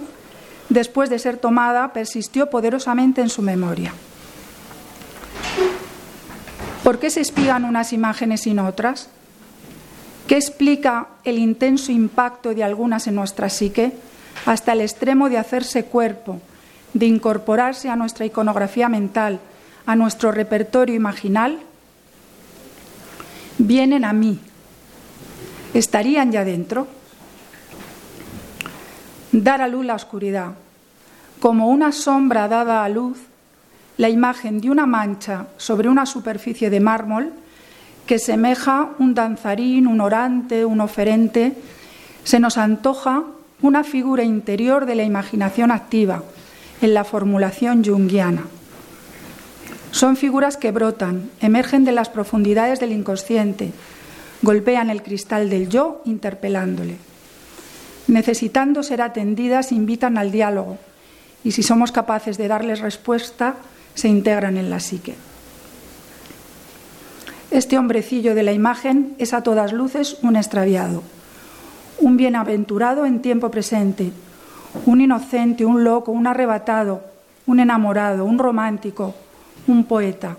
después 0.68 1.08
de 1.08 1.18
ser 1.18 1.36
tomada, 1.36 1.92
persistió 1.92 2.50
poderosamente 2.50 3.20
en 3.20 3.28
su 3.28 3.42
memoria. 3.42 3.92
¿Por 6.82 6.98
qué 6.98 7.10
se 7.10 7.20
espigan 7.20 7.64
unas 7.64 7.92
imágenes 7.92 8.46
no 8.46 8.66
otras? 8.66 9.08
¿Qué 10.26 10.34
explica 10.34 11.06
el 11.22 11.38
intenso 11.38 11.92
impacto 11.92 12.52
de 12.52 12.64
algunas 12.64 13.06
en 13.06 13.14
nuestra 13.14 13.48
psique 13.48 13.92
hasta 14.44 14.72
el 14.72 14.80
extremo 14.80 15.28
de 15.28 15.38
hacerse 15.38 15.84
cuerpo, 15.84 16.40
de 16.94 17.06
incorporarse 17.06 17.88
a 17.88 17.96
nuestra 17.96 18.26
iconografía 18.26 18.88
mental, 18.88 19.38
a 19.86 19.94
nuestro 19.94 20.32
repertorio 20.32 20.96
imaginal? 20.96 21.60
Vienen 23.58 24.04
a 24.04 24.12
mí. 24.12 24.40
¿Estarían 25.74 26.32
ya 26.32 26.44
dentro? 26.44 26.88
Dar 29.30 29.60
a 29.60 29.68
luz 29.68 29.84
la 29.84 29.94
oscuridad, 29.94 30.54
como 31.38 31.68
una 31.68 31.92
sombra 31.92 32.48
dada 32.48 32.82
a 32.82 32.88
luz 32.88 33.18
la 33.96 34.08
imagen 34.08 34.60
de 34.60 34.70
una 34.70 34.86
mancha 34.86 35.46
sobre 35.56 35.88
una 35.88 36.04
superficie 36.04 36.68
de 36.68 36.80
mármol 36.80 37.32
que 38.06 38.18
semeja 38.18 38.90
un 38.98 39.14
danzarín, 39.14 39.86
un 39.86 40.00
orante, 40.00 40.64
un 40.64 40.80
oferente, 40.80 41.54
se 42.24 42.40
nos 42.40 42.56
antoja 42.56 43.24
una 43.62 43.84
figura 43.84 44.22
interior 44.22 44.86
de 44.86 44.94
la 44.94 45.04
imaginación 45.04 45.70
activa 45.70 46.22
en 46.80 46.94
la 46.94 47.04
formulación 47.04 47.84
junguiana. 47.84 48.44
Son 49.90 50.16
figuras 50.16 50.56
que 50.56 50.72
brotan, 50.72 51.30
emergen 51.40 51.84
de 51.84 51.92
las 51.92 52.08
profundidades 52.08 52.80
del 52.80 52.92
inconsciente, 52.92 53.72
golpean 54.42 54.90
el 54.90 55.02
cristal 55.02 55.48
del 55.48 55.68
yo 55.68 56.02
interpelándole. 56.04 56.96
Necesitando 58.06 58.82
ser 58.82 59.02
atendidas, 59.02 59.72
invitan 59.72 60.18
al 60.18 60.30
diálogo 60.30 60.78
y 61.42 61.52
si 61.52 61.62
somos 61.62 61.92
capaces 61.92 62.38
de 62.38 62.48
darles 62.48 62.80
respuesta, 62.80 63.56
se 63.94 64.08
integran 64.08 64.58
en 64.58 64.70
la 64.70 64.80
psique. 64.80 65.14
Este 67.56 67.78
hombrecillo 67.78 68.34
de 68.34 68.42
la 68.42 68.52
imagen 68.52 69.14
es 69.16 69.32
a 69.32 69.42
todas 69.42 69.72
luces 69.72 70.18
un 70.20 70.36
extraviado, 70.36 71.02
un 71.98 72.18
bienaventurado 72.18 73.06
en 73.06 73.22
tiempo 73.22 73.50
presente, 73.50 74.12
un 74.84 75.00
inocente, 75.00 75.64
un 75.64 75.82
loco, 75.82 76.12
un 76.12 76.26
arrebatado, 76.26 77.02
un 77.46 77.58
enamorado, 77.58 78.26
un 78.26 78.38
romántico, 78.38 79.14
un 79.68 79.84
poeta. 79.84 80.36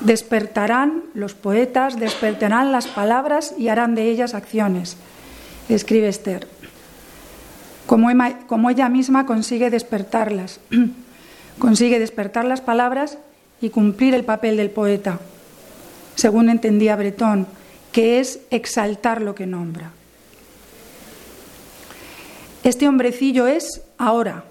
Despertarán 0.00 1.04
los 1.14 1.32
poetas, 1.32 1.98
despertarán 1.98 2.70
las 2.70 2.86
palabras 2.86 3.54
y 3.56 3.68
harán 3.68 3.94
de 3.94 4.10
ellas 4.10 4.34
acciones, 4.34 4.98
escribe 5.70 6.08
Esther, 6.08 6.46
como 7.86 8.68
ella 8.68 8.90
misma 8.90 9.24
consigue 9.24 9.70
despertarlas 9.70 10.60
consigue 11.58 11.98
despertar 11.98 12.44
las 12.44 12.60
palabras 12.60 13.16
y 13.60 13.70
cumplir 13.70 14.14
el 14.14 14.24
papel 14.24 14.56
del 14.56 14.70
poeta, 14.70 15.18
según 16.14 16.48
entendía 16.48 16.96
Bretón, 16.96 17.46
que 17.92 18.20
es 18.20 18.40
exaltar 18.50 19.22
lo 19.22 19.34
que 19.34 19.46
nombra. 19.46 19.90
Este 22.64 22.88
hombrecillo 22.88 23.46
es 23.46 23.82
ahora, 23.98 24.44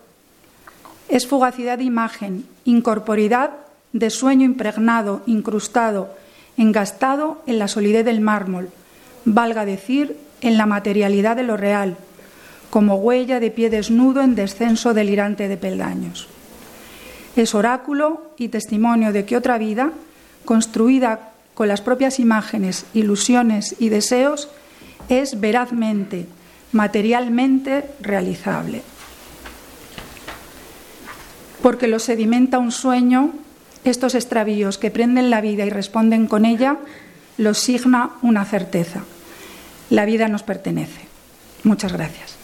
es 1.10 1.28
fugacidad 1.28 1.78
de 1.78 1.84
imagen, 1.84 2.46
incorporidad 2.65 3.52
de 3.93 4.10
sueño 4.10 4.46
impregnado, 4.46 5.22
incrustado, 5.26 6.15
engastado 6.58 7.41
en 7.48 7.60
la 7.60 7.67
solidez 7.67 8.06
del 8.06 8.22
mármol, 8.22 8.70
valga 9.26 9.65
decir, 9.65 10.17
en 10.41 10.58
la 10.58 10.65
materialidad 10.65 11.36
de 11.36 11.43
lo 11.43 11.58
real, 11.58 11.98
como 12.70 12.96
huella 12.96 13.39
de 13.39 13.52
pie 13.52 13.70
desnudo 13.70 14.22
en 14.22 14.36
descenso 14.36 14.93
delirante 14.93 15.48
de 15.48 15.58
peldaños 15.58 16.28
es 17.41 17.56
oráculo 17.56 18.32
y 18.38 18.50
testimonio 18.50 19.13
de 19.13 19.26
que 19.26 19.38
otra 19.38 19.58
vida, 19.58 19.91
construida 20.45 21.32
con 21.54 21.67
las 21.67 21.82
propias 21.82 22.19
imágenes, 22.19 22.86
ilusiones 22.93 23.76
y 23.80 23.89
deseos, 23.89 24.50
es 25.10 25.39
verazmente, 25.39 26.28
materialmente 26.71 27.86
realizable. 28.02 28.82
Porque 31.62 31.88
lo 31.88 32.00
sedimenta 32.00 32.60
un 32.60 32.71
sueño, 32.71 33.32
estos 33.84 34.15
extravíos 34.15 34.78
que 34.78 34.91
prenden 34.91 35.30
la 35.30 35.41
vida 35.41 35.65
y 35.65 35.69
responden 35.69 36.28
con 36.28 36.45
ella, 36.45 36.78
los 37.38 37.58
signa 37.58 38.12
una 38.21 38.45
certeza. 38.45 39.04
La 39.89 40.06
vida 40.06 40.28
nos 40.28 40.43
pertenece. 40.43 41.08
Muchas 41.63 41.93
gracias. 41.93 42.38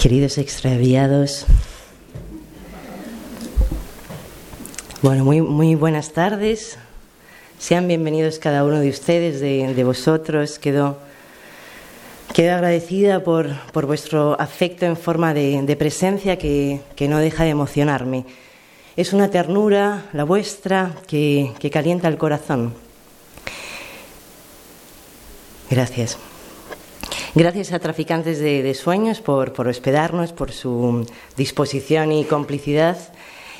Queridos 0.00 0.38
extraviados, 0.38 1.44
bueno, 5.02 5.26
muy, 5.26 5.42
muy 5.42 5.74
buenas 5.74 6.14
tardes. 6.14 6.78
Sean 7.58 7.86
bienvenidos 7.86 8.38
cada 8.38 8.64
uno 8.64 8.80
de 8.80 8.88
ustedes, 8.88 9.40
de, 9.40 9.84
vosotros. 9.84 10.58
Quedo, 10.58 10.96
quedo 12.32 12.54
agradecida 12.54 13.22
por, 13.22 13.54
por, 13.72 13.84
vuestro 13.84 14.40
afecto 14.40 14.86
en 14.86 14.96
forma 14.96 15.34
de, 15.34 15.76
presencia 15.78 16.38
que, 16.38 16.80
que, 16.96 17.06
no 17.06 17.18
deja 17.18 17.44
de 17.44 17.50
emocionarme. 17.50 18.24
Es 18.96 19.12
una 19.12 19.30
ternura, 19.30 20.06
la 20.14 20.24
vuestra, 20.24 20.94
que, 21.08 21.52
que 21.58 21.68
calienta 21.68 22.08
el 22.08 22.16
corazón. 22.16 22.72
Gracias. 25.68 26.16
Gracias 27.36 27.72
a 27.72 27.78
Traficantes 27.78 28.40
de, 28.40 28.74
Sueños 28.74 29.20
por, 29.20 29.52
hospedarnos, 29.68 30.32
por 30.32 30.50
su 30.50 31.06
disposición 31.36 32.10
y 32.10 32.24
complicidad. 32.24 32.98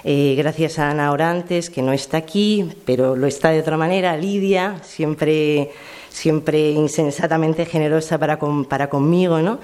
Eh, 0.03 0.35
gracias 0.37 0.81
a 0.81 0.91
Ana 0.91 1.13
Orantes, 1.13 1.71
que 1.71 1.81
no 1.81 1.93
está 1.93 2.17
aquí, 2.17 2.69
pero 2.85 3.15
lo 3.15 3.29
está 3.29 3.51
de 3.51 3.61
otra 3.61 3.77
manera. 3.77 4.17
Lidia, 4.17 4.81
siempre, 4.83 5.71
siempre 6.09 6.71
insensatamente 6.71 7.65
generosa 7.65 8.19
para, 8.19 8.41
para 8.69 8.91
conmigo, 8.91 9.39
¿no? 9.41 9.61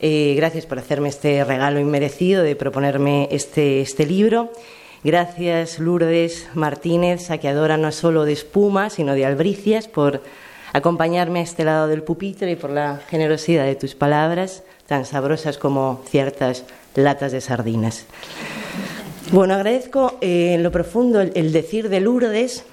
Eh, 0.00 0.32
gracias 0.36 0.64
por 0.64 0.78
hacerme 0.78 1.10
este 1.10 1.44
regalo 1.44 1.80
inmerecido 1.80 2.42
de 2.42 2.56
proponerme 2.56 3.28
este, 3.30 3.82
este 3.82 4.06
libro. 4.06 4.50
Gracias, 5.04 5.78
Lourdes 5.78 6.48
Martínez, 6.54 7.26
saqueadora 7.26 7.76
no 7.76 7.92
solo 7.92 8.24
de 8.24 8.32
espuma, 8.32 8.88
sino 8.88 9.12
de 9.12 9.26
albricias, 9.26 9.86
por 9.86 10.22
acompañarme 10.72 11.40
a 11.40 11.42
este 11.42 11.64
lado 11.64 11.88
del 11.88 12.02
pupitre 12.02 12.50
y 12.52 12.56
por 12.56 12.70
la 12.70 13.00
generosidad 13.08 13.64
de 13.64 13.74
tus 13.74 13.94
palabras, 13.94 14.62
tan 14.86 15.04
sabrosas 15.04 15.58
como 15.58 16.02
ciertas 16.08 16.64
latas 16.94 17.32
de 17.32 17.40
sardinas. 17.40 18.06
Bueno, 19.32 19.54
agradezco 19.54 20.18
eh, 20.20 20.54
en 20.54 20.64
lo 20.64 20.72
profundo 20.72 21.20
el, 21.20 21.52
decir 21.52 21.88
de 21.88 22.00
Lourdes, 22.00 22.64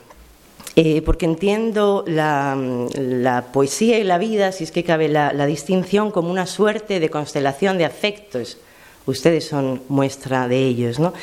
eh, 0.75 1.03
porque 1.03 1.25
entiendo 1.25 2.03
la, 2.07 3.45
poesía 3.53 3.99
y 3.99 4.03
la 4.03 4.17
vida, 4.17 4.51
si 4.51 4.63
es 4.63 4.71
que 4.71 4.83
cabe 4.83 5.07
la, 5.07 5.45
distinción, 5.45 6.09
como 6.09 6.31
una 6.31 6.47
suerte 6.47 6.99
de 6.99 7.09
constelación 7.09 7.77
de 7.77 7.85
afectos. 7.85 8.57
Ustedes 9.05 9.47
son 9.47 9.83
muestra 9.87 10.47
de 10.47 10.65
ellos, 10.65 10.99
¿no? 10.99 11.13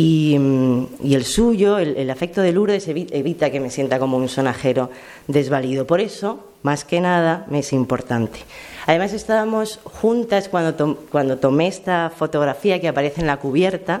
Y, 0.00 0.36
el 0.36 1.24
suyo, 1.24 1.76
el, 1.78 2.08
afecto 2.08 2.40
de 2.40 2.52
Lourdes, 2.52 2.86
evita 2.86 3.50
que 3.50 3.58
me 3.58 3.68
sienta 3.68 3.98
como 3.98 4.16
un 4.16 4.28
sonajero 4.28 4.90
desvalido. 5.26 5.88
Por 5.88 6.00
eso, 6.00 6.38
más 6.62 6.84
que 6.84 7.00
nada, 7.00 7.46
me 7.50 7.58
es 7.58 7.72
importante. 7.72 8.38
Además, 8.86 9.12
estábamos 9.12 9.80
juntas 9.82 10.48
cuando, 10.48 10.96
cuando 11.10 11.38
tomé 11.38 11.66
esta 11.66 12.12
fotografía 12.16 12.80
que 12.80 12.86
aparece 12.86 13.22
en 13.22 13.26
la 13.26 13.38
cubierta, 13.38 14.00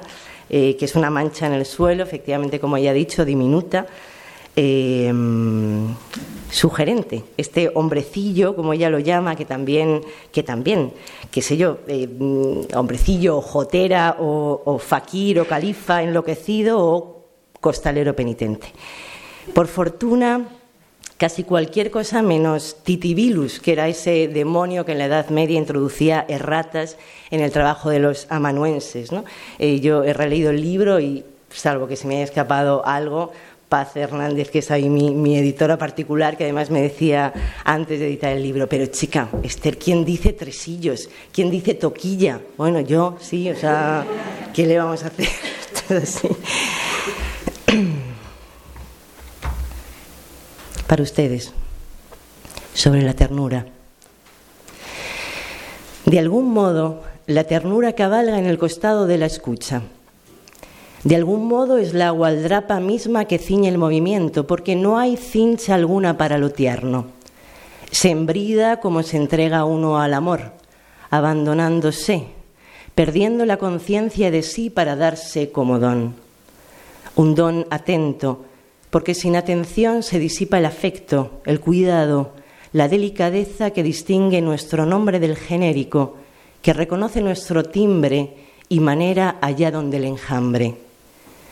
eh, 0.50 0.76
que 0.76 0.84
es 0.84 0.94
una 0.94 1.10
mancha 1.10 1.48
en 1.48 1.54
el 1.54 1.66
suelo, 1.66 2.04
efectivamente, 2.04 2.60
como 2.60 2.78
ya 2.78 2.92
he 2.92 2.94
dicho, 2.94 3.24
diminuta. 3.24 3.88
Eh, 4.56 5.12
sugerente, 6.50 7.24
este 7.36 7.70
hombrecillo, 7.74 8.56
como 8.56 8.72
ella 8.72 8.90
lo 8.90 8.98
llama, 8.98 9.36
que 9.36 9.44
también, 9.44 10.02
que 10.32 10.42
también, 10.42 10.92
qué 11.30 11.42
sé 11.42 11.56
yo, 11.56 11.78
eh, 11.86 12.08
hombrecillo, 12.74 13.40
jotera, 13.40 14.16
o, 14.18 14.62
o 14.64 14.78
faquir, 14.78 15.40
o 15.40 15.46
califa 15.46 16.02
enloquecido, 16.02 16.80
o 16.80 17.24
costalero 17.60 18.14
penitente. 18.14 18.68
Por 19.54 19.66
fortuna, 19.66 20.48
casi 21.18 21.42
cualquier 21.42 21.90
cosa 21.90 22.22
menos 22.22 22.76
Titibilus, 22.84 23.60
que 23.60 23.72
era 23.72 23.88
ese 23.88 24.28
demonio 24.28 24.84
que 24.84 24.92
en 24.92 24.98
la 24.98 25.06
Edad 25.06 25.28
Media 25.30 25.58
introducía 25.58 26.24
erratas 26.28 26.96
en 27.30 27.40
el 27.40 27.50
trabajo 27.50 27.90
de 27.90 27.98
los 27.98 28.26
amanuenses. 28.30 29.12
¿no? 29.12 29.24
Eh, 29.58 29.80
yo 29.80 30.04
he 30.04 30.12
releído 30.12 30.50
el 30.50 30.62
libro 30.62 31.00
y, 31.00 31.24
salvo 31.50 31.88
que 31.88 31.96
se 31.96 32.06
me 32.06 32.16
haya 32.16 32.24
escapado 32.24 32.86
algo, 32.86 33.32
Paz 33.68 33.96
Hernández, 33.96 34.50
que 34.50 34.60
es 34.60 34.70
ahí 34.70 34.88
mi, 34.88 35.36
editora 35.36 35.76
particular, 35.76 36.38
que 36.38 36.44
además 36.44 36.70
me 36.70 36.80
decía 36.80 37.34
antes 37.64 38.00
de 38.00 38.06
editar 38.06 38.32
el 38.32 38.42
libro, 38.42 38.66
pero 38.66 38.86
chica, 38.86 39.28
Esther, 39.42 39.76
¿quién 39.78 40.04
dice 40.04 40.32
tresillos? 40.32 41.10
¿Quién 41.32 41.50
dice 41.50 41.74
toquilla? 41.74 42.40
Bueno, 42.56 42.80
yo 42.80 43.16
sí, 43.20 43.50
o 43.50 43.56
sea, 43.56 44.06
¿qué 44.54 44.66
le 44.66 44.78
vamos 44.78 45.04
a 45.04 45.08
hacer? 45.08 45.28
Para 50.86 51.02
ustedes, 51.02 51.52
sobre 52.72 53.02
la 53.02 53.12
ternura. 53.12 53.66
De 56.06 56.18
algún 56.18 56.50
modo, 56.50 57.02
la 57.26 57.44
ternura 57.44 57.92
cabalga 57.92 58.38
en 58.38 58.46
el 58.46 58.56
costado 58.56 59.06
de 59.06 59.18
la 59.18 59.26
escucha. 59.26 59.82
De 61.04 61.14
algún 61.14 61.46
modo 61.46 61.78
es 61.78 61.94
la 61.94 62.10
gualdrapa 62.10 62.80
misma 62.80 63.26
que 63.26 63.38
ciñe 63.38 63.68
el 63.68 63.78
movimiento, 63.78 64.46
porque 64.46 64.74
no 64.74 64.98
hay 64.98 65.16
cincha 65.16 65.74
alguna 65.74 66.18
para 66.18 66.38
lo 66.38 66.50
tierno. 66.50 67.06
Se 67.92 68.10
embrida 68.10 68.80
como 68.80 69.02
se 69.02 69.16
entrega 69.16 69.64
uno 69.64 70.00
al 70.00 70.12
amor, 70.12 70.52
abandonándose, 71.10 72.26
perdiendo 72.96 73.46
la 73.46 73.58
conciencia 73.58 74.32
de 74.32 74.42
sí 74.42 74.70
para 74.70 74.96
darse 74.96 75.52
como 75.52 75.78
don. 75.78 76.16
Un 77.14 77.34
don 77.36 77.66
atento, 77.70 78.44
porque 78.90 79.14
sin 79.14 79.36
atención 79.36 80.02
se 80.02 80.18
disipa 80.18 80.58
el 80.58 80.66
afecto, 80.66 81.40
el 81.46 81.60
cuidado, 81.60 82.32
la 82.72 82.88
delicadeza 82.88 83.70
que 83.70 83.84
distingue 83.84 84.40
nuestro 84.40 84.84
nombre 84.84 85.20
del 85.20 85.36
genérico, 85.36 86.16
que 86.60 86.72
reconoce 86.72 87.20
nuestro 87.20 87.62
timbre 87.64 88.34
y 88.68 88.80
manera 88.80 89.36
allá 89.40 89.70
donde 89.70 89.98
el 89.98 90.04
enjambre. 90.04 90.87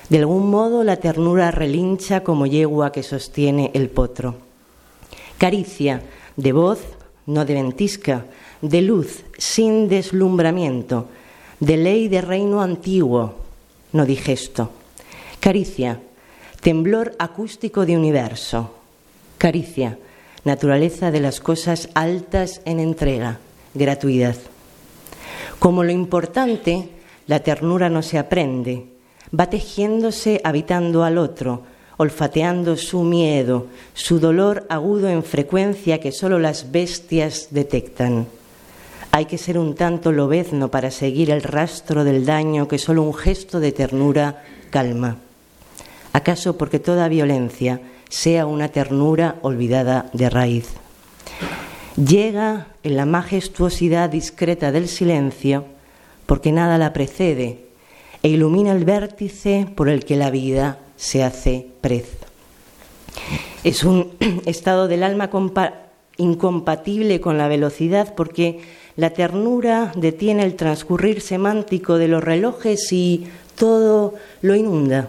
De 0.08 0.18
algún 0.18 0.50
modo 0.50 0.84
la 0.84 0.96
ternura 0.96 1.50
relincha 1.50 2.22
como 2.22 2.46
yegua 2.46 2.92
que 2.92 3.02
sostiene 3.02 3.70
el 3.74 3.88
potro. 3.90 4.36
Caricia, 5.38 6.02
de 6.36 6.52
voz, 6.52 6.78
no 7.26 7.44
de 7.44 7.54
ventisca, 7.54 8.26
de 8.62 8.82
luz, 8.82 9.24
sin 9.36 9.88
deslumbramiento, 9.88 11.08
de 11.60 11.76
ley 11.76 12.08
de 12.08 12.20
reino 12.20 12.62
antiguo, 12.62 13.34
no 13.92 14.06
digesto. 14.06 14.70
Caricia, 15.40 16.00
temblor 16.60 17.14
acústico 17.18 17.84
de 17.84 17.96
universo. 17.96 18.72
Caricia, 19.38 19.98
naturaleza 20.44 21.10
de 21.10 21.20
las 21.20 21.40
cosas 21.40 21.88
altas 21.94 22.60
en 22.64 22.78
entrega, 22.78 23.40
gratuidad. 23.74 24.36
Como 25.58 25.82
lo 25.82 25.90
importante, 25.90 26.90
la 27.26 27.40
ternura 27.40 27.88
no 27.88 28.02
se 28.02 28.18
aprende, 28.18 28.86
va 29.32 29.50
tejiéndose 29.50 30.40
habitando 30.44 31.04
al 31.04 31.18
otro, 31.18 31.62
olfateando 31.96 32.76
su 32.76 33.02
miedo, 33.02 33.66
su 33.94 34.20
dolor 34.20 34.66
agudo 34.68 35.08
en 35.08 35.24
frecuencia 35.24 36.00
que 36.00 36.12
solo 36.12 36.38
las 36.38 36.70
bestias 36.70 37.48
detectan. 37.50 38.26
Hay 39.12 39.24
que 39.24 39.38
ser 39.38 39.58
un 39.58 39.74
tanto 39.74 40.12
lobezno 40.12 40.70
para 40.70 40.90
seguir 40.90 41.30
el 41.30 41.42
rastro 41.42 42.04
del 42.04 42.26
daño 42.26 42.68
que 42.68 42.78
solo 42.78 43.02
un 43.02 43.14
gesto 43.14 43.60
de 43.60 43.72
ternura 43.72 44.42
calma. 44.70 45.16
¿Acaso 46.12 46.58
porque 46.58 46.78
toda 46.78 47.08
violencia 47.08 47.80
sea 48.10 48.46
una 48.46 48.68
ternura 48.68 49.36
olvidada 49.42 50.10
de 50.12 50.28
raíz? 50.28 50.68
Llega 51.96 52.66
en 52.82 52.96
la 52.96 53.06
majestuosidad 53.06 54.10
discreta 54.10 54.70
del 54.70 54.88
silencio 54.88 55.64
porque 56.26 56.52
nada 56.52 56.76
la 56.76 56.92
precede 56.92 57.65
e 58.26 58.28
ilumina 58.28 58.72
el 58.72 58.84
vértice 58.84 59.68
por 59.76 59.88
el 59.88 60.04
que 60.04 60.16
la 60.16 60.30
vida 60.30 60.80
se 60.96 61.22
hace 61.22 61.64
prez. 61.80 62.08
Es 63.62 63.84
un 63.84 64.14
estado 64.46 64.88
del 64.88 65.04
alma 65.04 65.30
incompatible 66.16 67.20
con 67.20 67.38
la 67.38 67.46
velocidad 67.46 68.14
porque 68.16 68.62
la 68.96 69.10
ternura 69.10 69.92
detiene 69.94 70.42
el 70.42 70.56
transcurrir 70.56 71.20
semántico 71.20 71.98
de 71.98 72.08
los 72.08 72.24
relojes 72.24 72.92
y 72.92 73.28
todo 73.54 74.14
lo 74.42 74.56
inunda. 74.56 75.08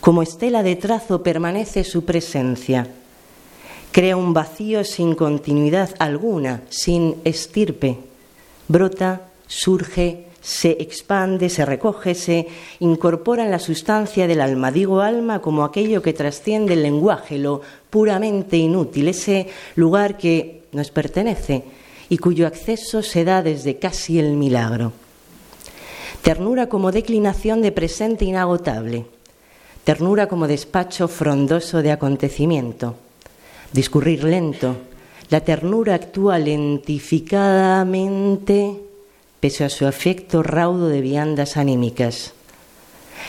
Como 0.00 0.22
estela 0.22 0.62
de 0.62 0.76
trazo 0.76 1.22
permanece 1.22 1.84
su 1.84 2.06
presencia. 2.06 2.88
Crea 3.92 4.16
un 4.16 4.32
vacío 4.32 4.82
sin 4.82 5.14
continuidad 5.14 5.90
alguna, 5.98 6.62
sin 6.70 7.16
estirpe. 7.24 7.98
Brota, 8.66 9.28
surge, 9.46 10.24
se 10.44 10.76
expande, 10.78 11.48
se 11.48 11.64
recoge, 11.64 12.14
se 12.14 12.46
incorpora 12.80 13.44
en 13.44 13.50
la 13.50 13.58
sustancia 13.58 14.26
del 14.26 14.42
alma. 14.42 14.70
Digo 14.70 15.00
alma 15.00 15.40
como 15.40 15.64
aquello 15.64 16.02
que 16.02 16.12
trasciende 16.12 16.74
el 16.74 16.82
lenguaje, 16.82 17.38
lo 17.38 17.62
puramente 17.88 18.58
inútil, 18.58 19.08
ese 19.08 19.46
lugar 19.74 20.18
que 20.18 20.64
nos 20.72 20.90
pertenece 20.90 21.64
y 22.10 22.18
cuyo 22.18 22.46
acceso 22.46 23.02
se 23.02 23.24
da 23.24 23.42
desde 23.42 23.78
casi 23.78 24.18
el 24.18 24.36
milagro. 24.36 24.92
Ternura 26.20 26.68
como 26.68 26.92
declinación 26.92 27.62
de 27.62 27.72
presente 27.72 28.26
inagotable, 28.26 29.06
ternura 29.82 30.28
como 30.28 30.46
despacho 30.46 31.08
frondoso 31.08 31.80
de 31.80 31.90
acontecimiento, 31.90 32.96
discurrir 33.72 34.24
lento, 34.24 34.76
la 35.30 35.40
ternura 35.40 35.94
actúa 35.94 36.38
lentificadamente 36.38 38.83
pese 39.44 39.62
a 39.62 39.68
su 39.68 39.84
afecto 39.84 40.42
raudo 40.42 40.88
de 40.88 41.02
viandas 41.02 41.58
anímicas. 41.58 42.32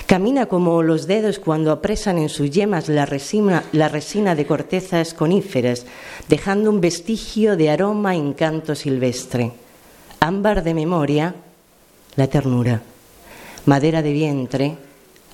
Camina 0.06 0.46
como 0.46 0.82
los 0.82 1.08
dedos 1.08 1.40
cuando 1.40 1.74
apresan 1.74 2.18
en 2.20 2.30
sus 2.30 2.52
yemas 2.52 2.88
la 2.88 3.06
resina, 3.06 3.66
de 3.74 4.46
cortezas 4.46 5.14
coníferas, 5.14 5.86
dejando 6.30 6.70
un 6.70 6.80
vestigio 6.80 7.58
de 7.58 7.70
aroma 7.70 8.16
en 8.16 8.32
canto 8.32 8.76
silvestre. 8.76 9.52
Ámbar 10.22 10.64
de 10.64 10.74
memoria, 10.74 11.36
la 12.16 12.28
ternura. 12.28 12.82
Madera 13.66 14.02
de 14.02 14.14
vientre, 14.14 14.78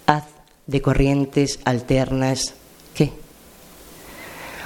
haz 0.07 0.23
de 0.65 0.81
corrientes 0.81 1.59
alternas, 1.63 2.55
¿qué? 2.95 3.20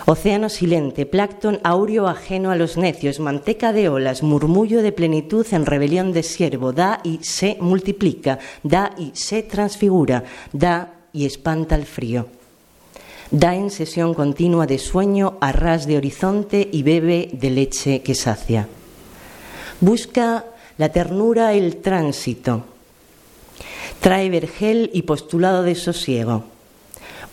Océano 0.07 0.49
silente, 0.49 1.07
plácton 1.07 1.57
aureo 1.63 2.05
ajeno 2.07 2.51
a 2.51 2.55
los 2.55 2.77
necios, 2.77 3.19
manteca 3.19 3.73
de 3.73 3.89
olas, 3.89 4.21
murmullo 4.21 4.83
de 4.83 4.91
plenitud 4.91 5.47
en 5.49 5.65
rebelión 5.65 6.13
de 6.13 6.21
siervo, 6.21 6.73
da 6.73 7.01
y 7.03 7.23
se 7.23 7.57
multiplica, 7.59 8.37
da 8.61 8.93
y 8.99 9.09
se 9.15 9.41
transfigura, 9.41 10.23
da 10.53 10.93
y 11.11 11.25
espanta 11.25 11.73
el 11.73 11.87
frío. 11.87 12.27
Da 13.31 13.55
en 13.55 13.71
sesión 13.71 14.13
continua 14.13 14.67
de 14.67 14.77
sueño 14.77 15.39
a 15.41 15.51
ras 15.51 15.87
de 15.87 15.97
horizonte 15.97 16.69
y 16.71 16.83
bebe 16.83 17.29
de 17.33 17.49
leche 17.49 18.03
que 18.03 18.13
sacia. 18.13 18.67
Busca 19.81 20.45
la 20.77 20.89
ternura 20.89 21.53
el 21.53 21.77
tránsito. 21.77 22.63
Trae 24.01 24.29
vergel 24.29 24.91
y 24.93 25.01
postulado 25.01 25.63
de 25.63 25.73
sosiego 25.73 26.54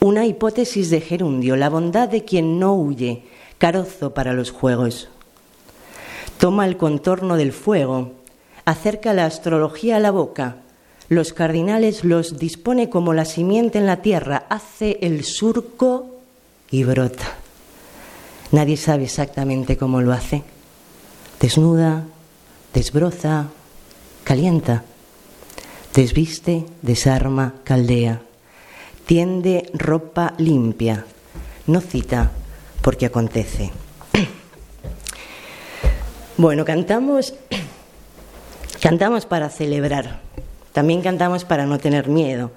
una 0.03 0.27
hipótesis 0.27 0.91
de 0.91 1.01
gerundio, 1.01 1.55
la 1.55 1.69
bondad 1.69 2.09
de 2.09 2.25
quien 2.25 2.59
no 2.59 2.75
huye, 2.75 3.23
carozo 3.59 4.13
para 4.13 4.33
los 4.33 4.51
juegos. 4.51 5.09
Toma 6.39 6.67
el 6.67 6.77
contorno 6.77 7.37
del 7.37 7.53
fuego, 7.53 8.11
acerca 8.65 9.15
la 9.15 9.27
astrología 9.27 9.97
a 9.97 10.01
la 10.01 10.11
boca, 10.11 10.57
los 11.09 11.33
cardinales 11.33 12.03
los 12.03 12.39
dispone 12.39 12.91
como 12.91 13.15
la 13.15 13.25
simiente 13.25 13.79
en 13.79 13.87
la 13.87 14.03
tierra, 14.03 14.45
hace 14.49 14.99
el 15.03 15.23
surco 15.23 16.17
y 16.69 16.83
brota. 16.83 17.37
Nadie 18.51 18.77
sabe 18.77 19.05
exactamente 19.05 19.77
cómo 19.77 20.01
lo 20.03 20.13
hace. 20.13 20.43
Desnuda, 21.41 22.07
desbroza, 22.75 23.51
calienta, 24.25 24.83
desviste, 25.95 26.65
desarma, 26.83 27.55
caldea 27.63 28.23
tiende 29.07 29.71
ropa 29.75 30.35
limpia, 30.39 31.05
no 31.67 31.81
cita 31.81 32.31
porque 32.81 33.07
acontece. 33.07 33.71
Bueno, 36.39 36.65
cantamos, 36.65 37.35
cantamos 38.81 39.27
para 39.27 39.51
celebrar, 39.51 40.21
también 40.73 41.03
cantamos 41.03 41.45
para 41.45 41.67
no 41.67 41.79
tener 41.79 42.09
miedo. 42.09 42.51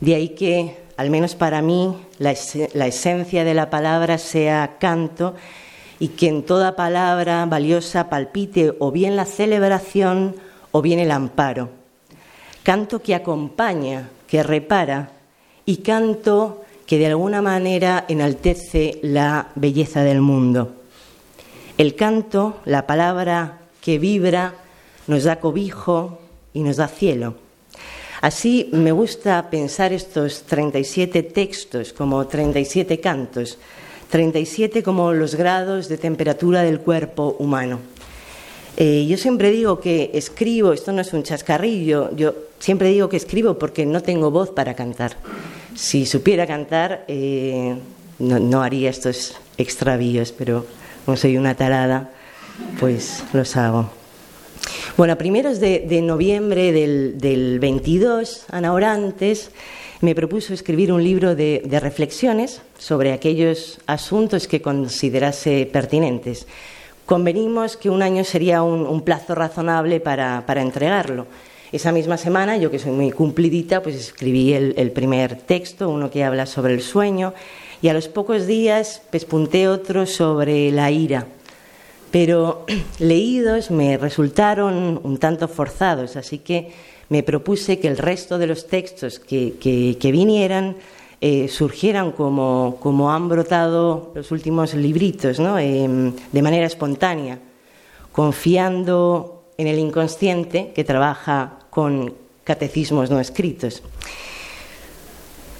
De 0.00 0.14
ahí 0.14 0.30
que 0.30 0.76
al 0.98 1.10
menos 1.10 1.36
para 1.36 1.62
mí, 1.62 1.96
la, 2.18 2.34
la 2.74 2.86
esencia 2.86 3.44
de 3.44 3.54
la 3.54 3.70
palabra 3.70 4.18
sea 4.18 4.78
canto 4.80 5.36
y 6.00 6.08
que 6.08 6.28
en 6.28 6.42
toda 6.42 6.74
palabra 6.74 7.46
valiosa 7.46 8.08
palpite 8.08 8.74
o 8.80 8.90
bien 8.90 9.14
la 9.14 9.24
celebración 9.24 10.34
o 10.72 10.82
bien 10.82 10.98
el 10.98 11.12
amparo. 11.12 11.70
Canto 12.64 13.00
que 13.00 13.14
acompaña, 13.14 14.10
que 14.26 14.42
repara 14.42 15.12
y 15.68 15.76
canto 15.84 16.64
que 16.86 16.96
de 16.96 17.08
alguna 17.08 17.42
manera 17.42 18.06
enaltece 18.08 19.00
la 19.02 19.48
belleza 19.54 20.02
del 20.02 20.22
mundo. 20.22 20.76
El 21.76 21.94
canto, 21.94 22.56
la 22.64 22.86
palabra 22.86 23.58
que 23.82 23.98
vibra, 23.98 24.54
nos 25.08 25.24
da 25.24 25.40
cobijo 25.40 26.20
y 26.54 26.60
nos 26.60 26.76
da 26.76 26.88
cielo. 26.88 27.34
Así 28.22 28.70
me 28.72 28.92
gusta 28.92 29.50
pensar 29.50 29.92
estos 29.92 30.44
37 30.44 31.22
textos 31.24 31.92
como 31.92 32.26
37 32.26 32.98
cantos, 32.98 33.58
37 34.08 34.82
como 34.82 35.12
los 35.12 35.34
grados 35.34 35.90
de 35.90 35.98
temperatura 35.98 36.62
del 36.62 36.80
cuerpo 36.80 37.36
humano. 37.38 37.78
Eh, 38.78 39.06
yo 39.06 39.18
siempre 39.18 39.50
digo 39.50 39.80
que 39.80 40.12
escribo, 40.14 40.72
esto 40.72 40.92
no 40.92 41.02
es 41.02 41.12
un 41.12 41.24
chascarrillo, 41.24 42.16
yo 42.16 42.34
siempre 42.58 42.88
digo 42.88 43.10
que 43.10 43.18
escribo 43.18 43.58
porque 43.58 43.84
no 43.84 44.02
tengo 44.02 44.30
voz 44.30 44.48
para 44.48 44.72
cantar. 44.72 45.16
Si 45.78 46.06
supiera 46.06 46.44
cantar, 46.44 47.04
eh, 47.06 47.76
no, 48.18 48.62
haría 48.64 48.90
estos 48.90 49.36
extravíos, 49.58 50.32
pero 50.32 50.66
como 51.04 51.16
soy 51.16 51.36
una 51.36 51.54
tarada, 51.54 52.10
pues 52.80 53.22
los 53.32 53.56
hago. 53.56 53.88
Bueno, 54.96 55.12
a 55.12 55.16
primeros 55.16 55.60
de, 55.60 56.02
noviembre 56.02 56.72
del, 56.72 57.18
del 57.18 57.60
22, 57.60 58.46
Ana 58.50 58.72
Orantes, 58.72 59.52
me 60.00 60.16
propuso 60.16 60.52
escribir 60.52 60.90
un 60.92 61.04
libro 61.04 61.36
de, 61.36 61.62
reflexiones 61.80 62.60
sobre 62.76 63.12
aquellos 63.12 63.78
asuntos 63.86 64.48
que 64.48 64.60
considerase 64.60 65.64
pertinentes. 65.72 66.48
Convenimos 67.06 67.76
que 67.76 67.88
un 67.88 68.02
año 68.02 68.24
sería 68.24 68.64
un, 68.64 69.00
plazo 69.02 69.36
razonable 69.36 70.00
para, 70.00 70.44
entregarlo. 70.56 71.28
Esa 71.70 71.92
misma 71.92 72.16
semana, 72.16 72.56
yo 72.56 72.70
que 72.70 72.78
soy 72.78 72.92
muy 72.92 73.10
cumplidita, 73.10 73.82
pues 73.82 73.94
escribí 73.94 74.54
el, 74.54 74.90
primer 74.92 75.36
texto, 75.36 75.90
uno 75.90 76.10
que 76.10 76.24
habla 76.24 76.46
sobre 76.46 76.72
el 76.72 76.80
sueño, 76.80 77.34
y 77.82 77.88
a 77.88 77.92
los 77.92 78.08
pocos 78.08 78.46
días 78.46 79.02
pespunté 79.10 79.68
otro 79.68 80.06
sobre 80.06 80.72
la 80.72 80.90
ira. 80.90 81.26
Pero 82.10 82.64
leídos 82.98 83.70
me 83.70 83.98
resultaron 83.98 84.98
un 85.02 85.18
tanto 85.18 85.46
forzados, 85.46 86.16
así 86.16 86.38
que 86.38 86.72
me 87.10 87.22
propuse 87.22 87.78
que 87.78 87.88
el 87.88 87.98
resto 87.98 88.38
de 88.38 88.46
los 88.46 88.66
textos 88.66 89.18
que, 89.18 89.98
vinieran 90.00 90.76
eh, 91.20 91.48
surgieran 91.48 92.12
como, 92.12 92.78
como, 92.80 93.12
han 93.12 93.28
brotado 93.28 94.12
los 94.14 94.30
últimos 94.30 94.72
libritos, 94.72 95.38
¿no? 95.38 95.58
Em, 95.58 96.14
de 96.32 96.42
manera 96.42 96.66
espontánea, 96.66 97.38
confiando 98.10 99.44
en 99.58 99.66
el 99.66 99.78
inconsciente 99.78 100.72
que 100.74 100.84
trabaja 100.84 101.57
con 101.70 102.14
catecismos 102.44 103.10
no 103.10 103.20
escritos. 103.20 103.82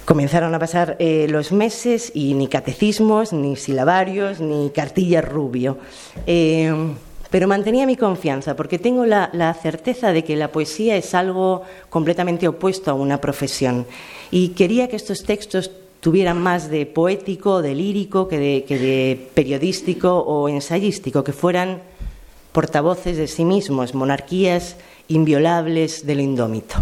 Comenzaron 0.05 0.55
a 0.55 0.59
pasar 0.59 0.97
eh, 0.97 1.27
los 1.29 1.51
meses 1.51 2.11
y 2.15 2.33
ni 2.33 2.47
catecismos, 2.47 3.31
ni 3.31 3.55
silabarios, 3.55 4.39
ni 4.39 4.71
cartillas 4.71 5.23
rubio. 5.23 5.77
Em, 6.25 6.95
pero 7.29 7.47
mantenía 7.47 7.85
mi 7.85 7.95
confianza 7.95 8.55
porque 8.55 8.79
tengo 8.79 9.05
la, 9.05 9.53
certeza 9.61 10.11
de 10.11 10.23
que 10.23 10.35
la 10.35 10.51
poesía 10.51 10.97
es 10.97 11.13
algo 11.13 11.61
completamente 11.91 12.47
opuesto 12.47 12.89
a 12.89 12.95
una 12.95 13.21
profesión. 13.21 13.85
Y 14.31 14.49
quería 14.49 14.87
que 14.87 14.95
estos 14.95 15.23
textos 15.25 15.69
tuvieran 15.99 16.41
más 16.41 16.71
de 16.71 16.87
poético, 16.87 17.61
de 17.61 17.75
lírico, 17.75 18.27
que 18.27 18.39
de 18.39 19.29
periodístico 19.35 20.17
o 20.17 20.49
ensayístico, 20.49 21.23
que 21.23 21.33
fueran 21.33 21.83
portavoces 22.51 23.17
de 23.17 23.27
sí 23.27 23.45
mismos, 23.45 23.93
monarquías 23.93 24.75
inviolables 25.09 26.05
del 26.05 26.21
indómito. 26.21 26.75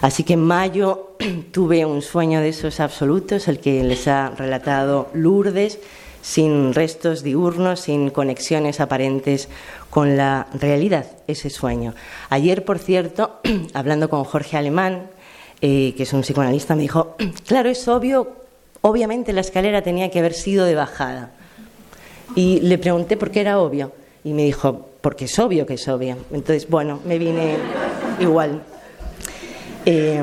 Así 0.00 0.24
que 0.24 0.34
en 0.34 0.40
mayo 0.40 1.16
tuve 1.52 1.84
un 1.84 2.00
sueño 2.00 2.40
de 2.40 2.50
esos 2.50 2.80
absolutos, 2.80 3.48
el 3.48 3.58
que 3.58 3.82
les 3.84 4.08
ha 4.08 4.30
relatado 4.30 5.10
Lourdes, 5.12 5.78
sin 6.22 6.74
restos 6.74 7.22
diurnos, 7.22 7.80
sin 7.80 8.10
conexiones 8.10 8.80
aparentes 8.80 9.48
con 9.88 10.16
la 10.16 10.46
realidad, 10.54 11.06
ese 11.26 11.50
sueño. 11.50 11.94
Ayer, 12.28 12.64
por 12.64 12.78
cierto, 12.78 13.40
hablando 13.74 14.08
con 14.08 14.24
Jorge 14.24 14.56
Alemán, 14.56 15.08
eh, 15.60 15.94
que 15.96 16.04
es 16.04 16.12
un 16.12 16.22
psicoanalista, 16.22 16.74
me 16.76 16.82
dijo, 16.82 17.16
claro, 17.46 17.68
es 17.68 17.86
obvio, 17.88 18.36
obviamente 18.80 19.32
la 19.32 19.40
escalera 19.42 19.82
tenía 19.82 20.10
que 20.10 20.18
haber 20.18 20.34
sido 20.34 20.64
de 20.64 20.74
bajada. 20.74 21.32
Y 22.34 22.60
le 22.60 22.78
pregunté 22.78 23.16
por 23.16 23.30
qué 23.30 23.40
era 23.40 23.58
obvio. 23.58 23.92
Y 24.24 24.32
me 24.32 24.44
dijo, 24.44 24.88
porque 25.00 25.24
es 25.24 25.38
obvio 25.38 25.66
que 25.66 25.74
es 25.74 25.88
obvio. 25.88 26.16
Entonces, 26.30 26.68
bueno, 26.68 27.00
me 27.04 27.18
vine 27.18 27.56
igual. 28.20 28.62
Eh, 29.86 30.22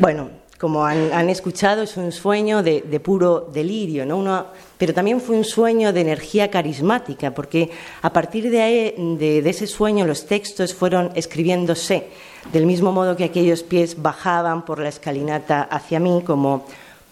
bueno, 0.00 0.30
como 0.58 0.84
han, 0.86 1.28
escuchado, 1.28 1.82
es 1.82 1.96
un 1.96 2.12
sueño 2.12 2.62
de, 2.62 3.00
puro 3.00 3.50
delirio, 3.52 4.06
¿no? 4.06 4.16
Uno, 4.16 4.46
pero 4.78 4.94
también 4.94 5.20
fue 5.20 5.36
un 5.36 5.44
sueño 5.44 5.92
de 5.92 6.00
energía 6.00 6.50
carismática, 6.50 7.34
porque 7.34 7.70
a 8.00 8.10
partir 8.12 8.50
de, 8.50 8.94
de, 9.18 9.48
ese 9.48 9.66
sueño 9.66 10.06
los 10.06 10.26
textos 10.26 10.74
fueron 10.74 11.10
escribiéndose, 11.14 12.08
del 12.52 12.64
mismo 12.64 12.90
modo 12.90 13.16
que 13.16 13.24
aquellos 13.24 13.62
pies 13.62 14.00
bajaban 14.00 14.64
por 14.64 14.78
la 14.78 14.88
escalinata 14.88 15.62
hacia 15.62 16.00
mí 16.00 16.22
como 16.24 16.64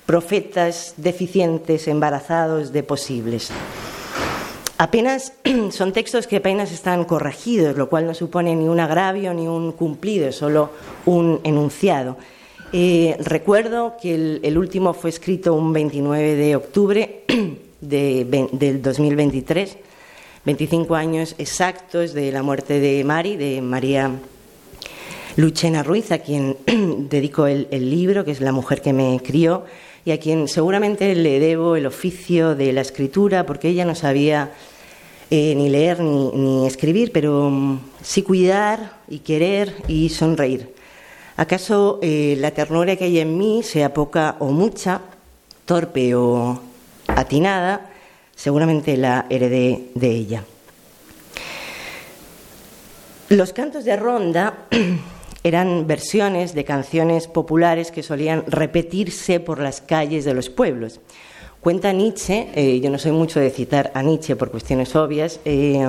profetas 0.06 0.94
deficientes, 0.96 1.86
embarazados 1.86 2.72
de 2.72 2.82
posibles. 2.82 3.50
Apenas 4.84 5.32
son 5.70 5.94
textos 5.94 6.26
que 6.26 6.36
apenas 6.36 6.70
están 6.70 7.06
corregidos, 7.06 7.74
lo 7.74 7.88
cual 7.88 8.06
no 8.06 8.12
supone 8.12 8.54
ni 8.54 8.68
un 8.68 8.80
agravio 8.80 9.32
ni 9.32 9.48
un 9.48 9.72
cumplido, 9.72 10.30
solo 10.30 10.72
un 11.06 11.40
enunciado. 11.42 12.18
Eh, 12.70 13.16
recuerdo 13.18 13.96
que 13.96 14.14
el, 14.42 14.58
último 14.58 14.92
fue 14.92 15.08
escrito 15.08 15.54
un 15.54 15.72
29 15.72 16.34
de 16.34 16.56
octubre 16.56 17.24
del 17.80 18.82
2023, 18.82 19.78
25 20.44 20.94
años 20.94 21.34
exactos 21.38 22.12
de 22.12 22.30
la 22.30 22.42
muerte 22.42 22.78
de 22.78 23.02
Mari, 23.04 23.38
de 23.38 23.62
María 23.62 24.10
Luchena 25.36 25.82
Ruiz, 25.82 26.12
a 26.12 26.18
quien 26.18 26.58
dedico 27.08 27.46
el, 27.46 27.70
libro, 27.70 28.22
que 28.26 28.32
es 28.32 28.42
la 28.42 28.52
mujer 28.52 28.82
que 28.82 28.92
me 28.92 29.18
crió, 29.24 29.64
y 30.04 30.10
a 30.10 30.20
quien 30.20 30.46
seguramente 30.46 31.14
le 31.14 31.40
debo 31.40 31.74
el 31.76 31.86
oficio 31.86 32.54
de 32.54 32.74
la 32.74 32.82
escritura, 32.82 33.46
porque 33.46 33.68
ella 33.68 33.86
no 33.86 33.94
sabía 33.94 34.52
eh, 35.36 35.52
ni 35.56 35.68
leer 35.68 35.98
ni, 35.98 36.30
ni 36.30 36.64
escribir, 36.64 37.10
pero 37.10 37.50
mm, 37.50 37.80
sí 38.02 38.22
cuidar 38.22 38.98
y 39.08 39.18
querer 39.18 39.74
y 39.88 40.08
sonreír. 40.08 40.72
¿Acaso 41.36 41.98
eh, 42.02 42.36
la 42.38 42.52
ternura 42.52 42.94
que 42.94 43.06
hay 43.06 43.18
en 43.18 43.36
mí, 43.36 43.64
sea 43.64 43.92
poca 43.92 44.36
o 44.38 44.52
mucha, 44.52 45.00
torpe 45.64 46.14
o 46.14 46.60
atinada, 47.08 47.90
seguramente 48.36 48.96
la 48.96 49.26
heredé 49.28 49.90
de 49.96 50.08
ella? 50.08 50.44
Los 53.28 53.52
cantos 53.52 53.84
de 53.84 53.96
ronda 53.96 54.68
eran 55.42 55.88
versiones 55.88 56.54
de 56.54 56.64
canciones 56.64 57.26
populares 57.26 57.90
que 57.90 58.04
solían 58.04 58.44
repetirse 58.46 59.40
por 59.40 59.58
las 59.58 59.80
calles 59.80 60.24
de 60.24 60.34
los 60.34 60.48
pueblos. 60.48 61.00
Cuenta 61.64 61.94
Nietzsche, 61.94 62.48
eh, 62.54 62.78
yo 62.78 62.90
no 62.90 62.98
soy 62.98 63.12
mucho 63.12 63.40
de 63.40 63.48
citar 63.48 63.90
a 63.94 64.02
Nietzsche 64.02 64.36
por 64.36 64.50
cuestiones 64.50 64.94
obvias, 64.96 65.40
eh, 65.46 65.82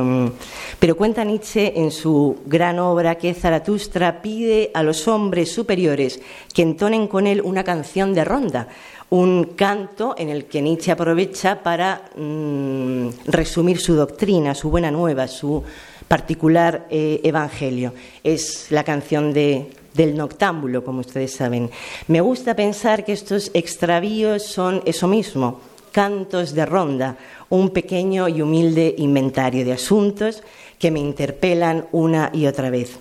pero 0.79 0.95
cuenta 0.95 1.25
Nietzsche 1.25 1.73
en 1.81 1.91
su 1.91 2.38
gran 2.45 2.79
obra 2.79 3.15
que 3.15 3.33
Zaratustra 3.33 4.21
pide 4.21 4.71
a 4.73 4.83
los 4.83 5.05
hombres 5.09 5.51
superiores 5.51 6.21
que 6.53 6.61
entonen 6.61 7.09
con 7.09 7.27
él 7.27 7.41
una 7.41 7.65
canción 7.65 8.13
de 8.13 8.23
ronda, 8.23 8.69
un 9.09 9.51
canto 9.57 10.15
en 10.17 10.29
el 10.29 10.45
que 10.45 10.61
Nietzsche 10.61 10.93
aprovecha 10.93 11.61
para 11.61 12.03
mm, 12.15 13.09
resumir 13.25 13.77
su 13.81 13.95
doctrina, 13.95 14.55
su 14.55 14.69
buena 14.69 14.91
nueva, 14.91 15.27
su 15.27 15.61
particular 16.07 16.88
eh, 16.89 17.19
evangelio. 17.21 17.93
Es 18.23 18.67
la 18.69 18.85
canción 18.85 19.33
de 19.33 19.67
del 19.95 20.15
noctámbulo, 20.15 20.84
como 20.84 20.99
ustedes 20.99 21.34
saben. 21.34 21.71
Me 22.08 22.21
gusta 22.21 22.55
pensar 22.55 23.05
que 23.05 23.13
estos 23.13 23.51
extravíos 23.53 24.43
son 24.43 24.81
eso 24.86 25.08
mismo, 25.08 25.62
cantos 25.91 26.53
de 26.53 26.65
ronda, 26.65 27.17
un 27.49 27.69
pequeño 27.69 28.27
y 28.27 28.41
humilde 28.41 28.95
inventario 28.97 29.65
de 29.65 29.73
asuntos 29.73 30.43
que 30.77 30.91
me 30.91 30.99
interpelan 30.99 31.88
una 31.91 32.29
y 32.34 32.47
otra 32.47 32.69
vez. 32.69 32.97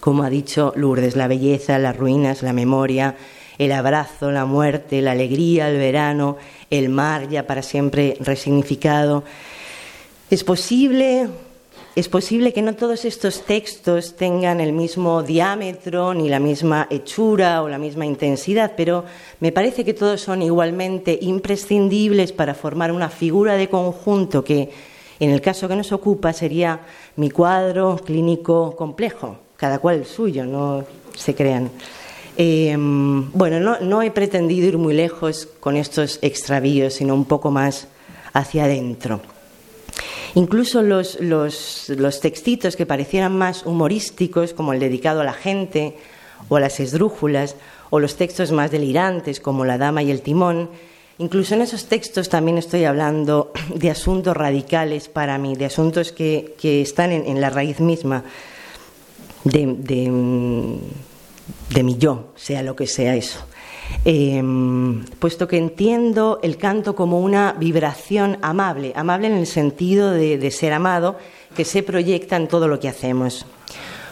Como 0.00 0.22
ha 0.22 0.30
dicho 0.30 0.72
Lourdes, 0.76 1.16
la 1.16 1.28
belleza, 1.28 1.78
las 1.78 1.96
ruinas, 1.96 2.42
la 2.42 2.52
memoria, 2.52 3.16
el 3.58 3.72
abrazo, 3.72 4.30
la 4.30 4.46
muerte, 4.46 5.02
la 5.02 5.12
alegría, 5.12 5.68
el 5.68 5.76
verano, 5.76 6.36
el 6.70 6.88
mar 6.88 7.28
ya 7.28 7.46
para 7.46 7.62
siempre 7.62 8.16
resignificado. 8.20 9.24
Es 10.30 10.44
posible 10.44 11.28
Es 11.98 12.08
posible 12.08 12.52
que 12.52 12.62
no 12.62 12.76
todos 12.76 13.04
estos 13.04 13.44
textos 13.44 14.14
tengan 14.14 14.60
el 14.60 14.72
mismo 14.72 15.24
diámetro, 15.24 16.14
ni 16.14 16.28
la 16.28 16.38
misma 16.38 16.86
hechura 16.90 17.60
o 17.60 17.68
la 17.68 17.76
misma 17.76 18.06
intensidad, 18.06 18.74
pero 18.76 19.04
me 19.40 19.50
parece 19.50 19.84
que 19.84 19.94
todos 19.94 20.20
son 20.20 20.42
igualmente 20.42 21.18
imprescindibles 21.20 22.30
para 22.30 22.54
formar 22.54 22.92
una 22.92 23.08
figura 23.08 23.56
de 23.56 23.68
conjunto 23.68 24.44
que, 24.44 24.70
en 25.18 25.30
el 25.30 25.40
caso 25.40 25.66
que 25.66 25.74
nos 25.74 25.90
ocupa, 25.90 26.32
sería 26.32 26.82
mi 27.16 27.30
cuadro 27.30 27.96
clínico 27.96 28.76
complejo, 28.76 29.36
cada 29.56 29.80
cual 29.80 29.96
el 29.96 30.06
suyo, 30.06 30.46
no 30.46 30.84
se 31.16 31.34
crean. 31.34 31.68
Em, 32.36 33.28
bueno, 33.32 33.58
no, 33.58 33.80
no 33.80 34.02
he 34.02 34.12
pretendido 34.12 34.68
ir 34.68 34.78
muy 34.78 34.94
lejos 34.94 35.48
con 35.58 35.76
estos 35.76 36.20
extravíos, 36.22 36.94
sino 36.94 37.14
un 37.14 37.24
poco 37.24 37.50
más 37.50 37.88
hacia 38.34 38.66
adentro. 38.66 39.20
Incluso 40.34 40.82
los, 40.82 41.20
los, 41.20 42.20
textitos 42.20 42.76
que 42.76 42.86
parecieran 42.86 43.36
más 43.36 43.64
humorísticos, 43.64 44.52
como 44.52 44.72
el 44.72 44.80
dedicado 44.80 45.20
a 45.20 45.24
la 45.24 45.32
gente 45.32 45.96
o 46.48 46.56
a 46.56 46.60
las 46.60 46.80
esdrújulas, 46.80 47.56
o 47.90 48.00
los 48.00 48.16
textos 48.16 48.52
más 48.52 48.70
delirantes, 48.70 49.40
como 49.40 49.64
La 49.64 49.78
Dama 49.78 50.02
y 50.02 50.10
el 50.10 50.20
Timón, 50.20 50.70
incluso 51.18 51.54
en 51.54 51.62
esos 51.62 51.86
textos 51.86 52.28
también 52.28 52.58
estoy 52.58 52.84
hablando 52.84 53.52
de 53.74 53.90
asuntos 53.90 54.36
radicales 54.36 55.08
para 55.08 55.38
mí, 55.38 55.56
de 55.56 55.64
asuntos 55.64 56.12
que, 56.12 56.54
están 56.62 57.12
en, 57.12 57.40
la 57.40 57.50
raíz 57.50 57.80
misma 57.80 58.24
de, 59.44 59.66
de 61.70 61.82
mi 61.82 61.96
yo, 61.96 62.32
sea 62.36 62.62
lo 62.62 62.76
que 62.76 62.86
sea 62.86 63.16
eso. 63.16 63.40
Em, 64.04 65.04
puesto 65.18 65.48
que 65.48 65.58
entiendo 65.58 66.40
el 66.42 66.56
canto 66.56 66.94
como 66.94 67.20
una 67.20 67.52
vibración 67.52 68.38
amable, 68.42 68.92
amable 68.94 69.26
en 69.26 69.34
el 69.34 69.46
sentido 69.46 70.10
de, 70.12 70.50
ser 70.50 70.72
amado, 70.72 71.18
que 71.54 71.64
se 71.64 71.82
proyecta 71.82 72.36
en 72.36 72.48
todo 72.48 72.68
lo 72.68 72.78
que 72.80 72.88
hacemos. 72.88 73.44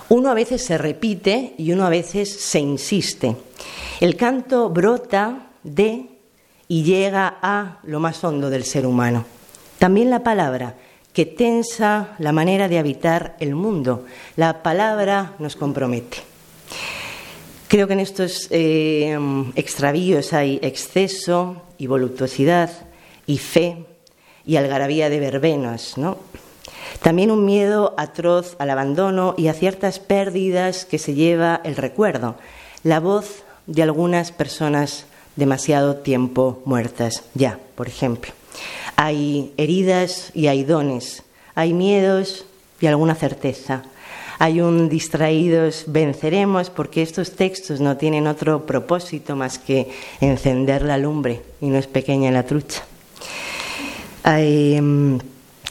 Uno 0.09 0.31
a 0.31 0.35
veces 0.35 0.65
se 0.65 0.79
repite 0.79 1.55
y 1.59 1.73
uno 1.73 1.87
a 1.87 1.91
veces 1.91 2.31
se 2.31 2.61
insiste. 2.61 3.37
El 4.01 4.17
canto 4.17 4.71
brota 4.71 5.49
de 5.63 6.07
y 6.69 6.83
llega 6.83 7.39
a 7.41 7.79
lo 7.85 8.01
más 8.01 8.23
hondo 8.25 8.51
del 8.51 8.65
ser 8.65 8.87
humano. 8.87 9.25
También 9.79 10.11
la 10.11 10.23
palabra, 10.23 10.75
que 11.13 11.27
tensa 11.27 12.15
la 12.19 12.33
manera 12.33 12.69
de 12.69 12.79
habitar 12.79 13.37
el 13.41 13.55
mundo. 13.55 14.05
La 14.37 14.63
palabra 14.63 15.33
nos 15.39 15.57
compromete. 15.57 16.19
Creo 17.69 17.89
que 17.89 17.95
en 17.95 18.01
estos 18.01 18.47
eh, 18.51 19.19
extravíos 19.57 20.33
hay 20.33 20.61
exceso 20.63 21.63
y 21.79 21.89
voluptuosidad 21.89 22.71
y 23.27 23.39
fe 23.39 23.85
y 24.45 24.57
algarabía 24.57 25.11
de 25.11 25.19
verbenas, 25.19 25.99
¿no? 25.99 26.19
También 27.03 27.33
un 27.33 27.45
miedo 27.45 27.95
atroz 27.99 28.55
al 28.61 28.71
abandono 28.71 29.35
y 29.37 29.49
a 29.49 29.55
ciertas 29.55 29.99
pérdidas 29.99 30.85
que 30.85 30.99
se 30.99 31.15
lleva 31.15 31.61
el 31.65 31.77
recuerdo, 31.77 32.37
la 32.85 33.01
voz 33.01 33.43
de 33.67 33.83
algunas 33.83 34.31
personas 34.31 35.07
demasiado 35.35 35.97
tiempo 35.97 36.63
muertas 36.65 37.25
ya, 37.35 37.59
por 37.75 37.89
ejemplo. 37.89 38.33
Hay 38.95 39.53
heridas 39.57 40.31
y 40.35 40.47
hay 40.47 40.63
dones, 40.63 41.25
hay 41.55 41.73
miedos 41.73 42.47
y 42.81 42.87
alguna 42.87 43.15
certeza, 43.15 43.83
hay 44.39 44.61
un 44.61 44.89
distraídos 44.89 45.85
venceremos 45.87 46.71
porque 46.71 47.03
estos 47.03 47.33
textos 47.33 47.81
no 47.81 47.97
tienen 47.97 48.27
otro 48.27 48.67
propósito 48.67 49.37
más 49.37 49.59
que 49.59 49.89
encender 50.21 50.83
la 50.83 50.99
lumbre 50.99 51.43
y 51.61 51.67
no 51.67 51.79
es 51.79 51.87
pequeña 51.87 52.31
la 52.31 52.45
trucha. 52.45 52.83
Em, 54.25 55.19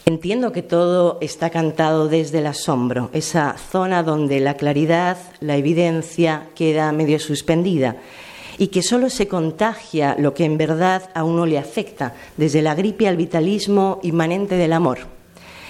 entiendo 0.06 0.52
que 0.52 0.62
todo 0.62 1.18
está 1.22 1.50
cantado 1.50 2.08
desde 2.08 2.40
el 2.40 2.48
asombro, 2.48 3.10
esa 3.14 3.58
zona 3.58 4.02
donde 4.02 4.40
la 4.40 4.56
claridad, 4.56 5.18
la 5.42 5.58
evidencia 5.58 6.48
queda 6.56 6.92
medio 6.92 7.20
suspendida 7.20 7.98
y 8.58 8.68
que 8.68 8.82
solo 8.82 9.10
se 9.10 9.28
contagia 9.28 10.16
lo 10.18 10.34
que 10.34 10.46
en 10.46 10.58
verdad 10.58 11.10
a 11.14 11.24
uno 11.24 11.46
le 11.46 11.60
afecta, 11.60 12.14
desde 12.38 12.62
la 12.62 12.76
gripe 12.76 13.08
al 13.08 13.18
vitalismo 13.18 14.00
inmanente 14.04 14.56
del 14.56 14.74
amor. 14.74 15.15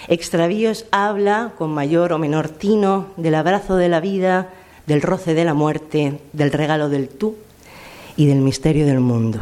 Extravíos 0.08 0.86
habla 0.92 1.54
con 1.58 1.72
mayor 1.72 2.14
o 2.14 2.20
menor 2.20 2.50
tino 2.50 3.08
del 3.18 3.36
abrazo 3.36 3.76
de 3.76 3.90
la 3.90 4.00
vida, 4.00 4.50
del 4.86 5.02
roce 5.02 5.34
de 5.34 5.46
la 5.46 5.54
muerte, 5.54 6.20
del 6.34 6.52
regalo 6.52 6.90
del 6.90 7.10
tú 7.10 7.36
y 8.16 8.28
del 8.28 8.40
misterio 8.40 8.86
del 8.86 9.00
mundo. 9.00 9.40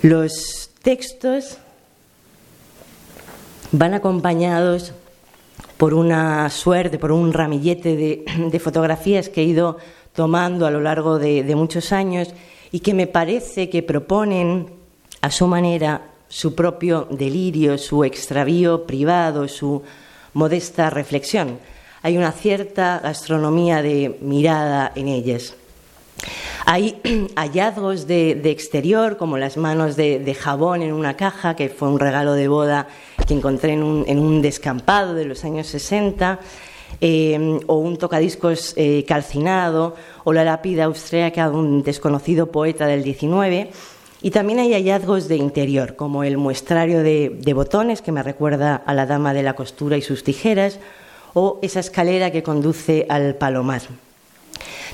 Los 0.00 0.70
textos 0.82 1.58
van 3.70 3.94
acompañados 3.94 4.92
por 5.76 5.94
una 5.94 6.48
suerte, 6.48 6.98
por 6.98 7.12
un 7.12 7.32
ramillete 7.32 8.24
de, 8.50 8.58
fotografías 8.60 9.28
que 9.28 9.42
he 9.42 9.44
ido 9.44 9.78
tomando 10.14 10.66
a 10.66 10.70
lo 10.70 10.80
largo 10.80 11.18
de 11.18 11.54
muchos 11.54 11.92
años 11.92 12.28
y 12.70 12.80
que 12.80 12.94
me 12.94 13.06
parece 13.06 13.68
que 13.68 13.82
proponen 13.82 14.70
a 15.20 15.30
su 15.30 15.46
manera 15.46 16.11
su 16.32 16.54
propio 16.54 17.06
delirio, 17.10 17.76
su 17.76 18.04
extravío 18.04 18.86
privado, 18.86 19.48
su 19.48 19.82
modesta 20.32 20.88
reflexión. 20.88 21.58
Hay 22.00 22.16
una 22.16 22.32
cierta 22.32 23.00
gastronomía 23.02 23.82
de 23.82 24.16
mirada 24.22 24.92
en 24.94 25.08
ellas. 25.08 25.54
Hay 26.64 26.98
hallazgos 27.36 28.06
de, 28.06 28.30
exterior, 28.50 29.18
como 29.18 29.36
las 29.36 29.58
manos 29.58 29.94
de, 29.94 30.34
jabón 30.40 30.80
en 30.80 30.94
una 30.94 31.18
caja, 31.18 31.54
que 31.54 31.68
fue 31.68 31.88
un 31.88 32.00
regalo 32.00 32.32
de 32.32 32.48
boda 32.48 32.88
que 33.26 33.34
encontré 33.34 33.74
en 33.74 33.82
un, 33.82 34.40
descampado 34.40 35.12
de 35.12 35.26
los 35.26 35.44
años 35.44 35.66
60, 35.66 36.40
eh, 37.02 37.60
o 37.66 37.74
un 37.76 37.98
tocadiscos 37.98 38.72
eh, 38.78 39.04
calcinado, 39.06 39.96
o 40.24 40.32
la 40.32 40.44
lápida 40.44 40.84
austríaca 40.84 41.50
de 41.50 41.56
un 41.56 41.82
desconocido 41.82 42.46
poeta 42.46 42.86
del 42.86 43.02
19 43.02 43.70
y 44.22 44.30
también 44.30 44.60
hay 44.60 44.72
hallazgos 44.72 45.26
de 45.26 45.36
interior, 45.36 45.96
como 45.96 46.22
el 46.22 46.38
muestrario 46.38 47.02
de, 47.02 47.52
botones, 47.54 48.02
que 48.02 48.12
me 48.12 48.22
recuerda 48.22 48.76
a 48.76 48.94
la 48.94 49.04
dama 49.04 49.34
de 49.34 49.42
la 49.42 49.54
costura 49.54 49.96
y 49.96 50.02
sus 50.02 50.22
tijeras, 50.22 50.78
o 51.34 51.58
esa 51.62 51.80
escalera 51.80 52.30
que 52.30 52.44
conduce 52.44 53.06
al 53.08 53.34
palomar. 53.34 53.82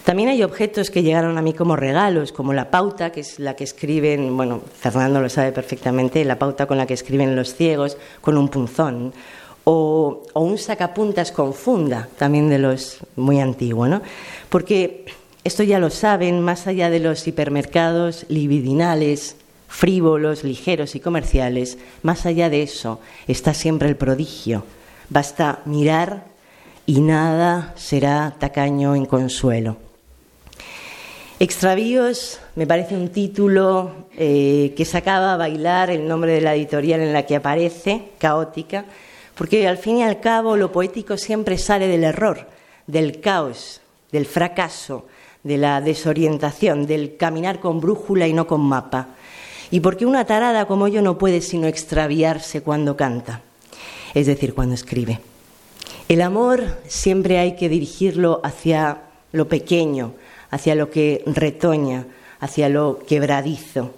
También 0.04 0.30
hay 0.30 0.42
objetos 0.42 0.90
que 0.90 1.02
llegaron 1.02 1.36
a 1.36 1.42
mí 1.42 1.52
como 1.52 1.76
regalos, 1.76 2.32
como 2.32 2.54
la 2.54 2.70
pauta, 2.70 3.12
que 3.12 3.20
es 3.20 3.38
la 3.38 3.54
que 3.54 3.64
escriben, 3.64 4.34
bueno, 4.34 4.62
Fernando 4.80 5.20
lo 5.20 5.28
sabe 5.28 5.52
perfectamente, 5.52 6.24
la 6.24 6.38
pauta 6.38 6.66
con 6.66 6.78
la 6.78 6.86
que 6.86 6.94
escriben 6.94 7.36
los 7.36 7.54
ciegos, 7.54 7.98
con 8.22 8.38
un 8.38 8.48
punzón, 8.48 9.12
o, 9.64 10.22
un 10.32 10.56
sacapuntas 10.56 11.30
con 11.30 11.52
funda, 11.52 12.08
también 12.16 12.48
de 12.48 12.58
los 12.58 13.00
muy 13.16 13.40
antiguos, 13.40 13.90
¿no? 13.90 14.00
Porque 14.48 15.04
esto 15.48 15.62
ya 15.62 15.78
lo 15.78 15.88
saben, 15.88 16.42
más 16.42 16.66
allá 16.66 16.90
de 16.90 17.00
los 17.00 17.26
hipermercados 17.26 18.26
libidinales, 18.28 19.36
frívolos, 19.66 20.44
ligeros 20.44 20.94
y 20.94 21.00
comerciales, 21.00 21.78
más 22.02 22.26
allá 22.26 22.50
de 22.50 22.62
eso 22.62 23.00
está 23.26 23.54
siempre 23.54 23.88
el 23.88 23.96
prodigio. 23.96 24.64
Basta 25.08 25.60
mirar 25.64 26.26
y 26.84 27.00
nada 27.00 27.72
será 27.76 28.36
tacaño 28.38 28.94
en 28.94 29.06
consuelo. 29.06 29.78
Extravíos 31.40 32.40
me 32.54 32.66
parece 32.66 32.94
un 32.94 33.08
título 33.08 34.06
eh, 34.18 34.74
que 34.76 34.84
sacaba 34.84 35.32
a 35.32 35.38
bailar 35.38 35.88
el 35.88 36.06
nombre 36.06 36.32
de 36.32 36.42
la 36.42 36.54
editorial 36.54 37.00
en 37.00 37.14
la 37.14 37.24
que 37.24 37.36
aparece, 37.36 38.10
caótica, 38.18 38.84
porque 39.34 39.66
al 39.66 39.78
fin 39.78 39.98
y 39.98 40.02
al 40.02 40.20
cabo 40.20 40.58
lo 40.58 40.72
poético 40.72 41.16
siempre 41.16 41.56
sale 41.56 41.88
del 41.88 42.04
error, 42.04 42.48
del 42.86 43.20
caos, 43.20 43.80
del 44.12 44.26
fracaso, 44.26 45.06
de 45.42 45.56
la 45.56 45.80
desorientación, 45.80 46.86
del 46.86 47.16
caminar 47.16 47.60
con 47.60 47.80
brújula 47.80 48.26
y 48.26 48.32
no 48.32 48.46
con 48.46 48.60
mapa. 48.60 49.08
Y 49.70 49.80
porque 49.80 50.06
una 50.06 50.24
tarada 50.24 50.66
como 50.66 50.88
yo 50.88 51.02
no 51.02 51.18
puede 51.18 51.40
sino 51.40 51.66
extraviarse 51.66 52.62
cuando 52.62 52.96
canta, 52.96 53.42
es 54.14 54.26
decir, 54.26 54.54
cuando 54.54 54.74
escribe. 54.74 55.20
El 56.08 56.22
amor 56.22 56.78
siempre 56.86 57.38
hay 57.38 57.54
que 57.56 57.68
dirigirlo 57.68 58.40
hacia 58.42 59.02
lo 59.32 59.48
pequeño, 59.48 60.14
hacia 60.50 60.74
lo 60.74 60.90
que 60.90 61.22
retoña, 61.26 62.06
hacia 62.40 62.68
lo 62.68 63.00
quebradizo, 63.06 63.92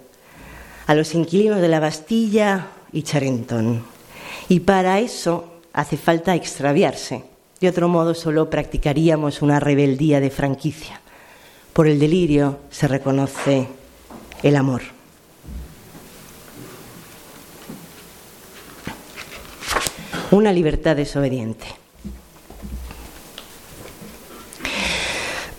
a 0.87 0.95
los 0.95 1.15
inquilinos 1.15 1.61
de 1.61 1.69
la 1.69 1.79
Bastilla 1.79 2.67
y 2.91 3.03
Charenton. 3.03 3.83
Y 4.49 4.59
para 4.61 4.99
eso 4.99 5.45
hace 5.71 5.95
falta 5.95 6.35
extraviarse. 6.35 7.23
De 7.61 7.69
otro 7.69 7.87
modo, 7.87 8.13
solo 8.13 8.49
practicaríamos 8.49 9.41
una 9.41 9.59
rebeldía 9.59 10.19
de 10.19 10.31
franquicia. 10.31 10.99
Por 11.81 11.87
el 11.87 11.97
delirio 11.97 12.59
se 12.69 12.87
reconoce 12.87 13.67
el 14.43 14.55
amor. 14.55 14.83
Una 20.29 20.53
libertad 20.53 20.95
desobediente. 20.95 21.65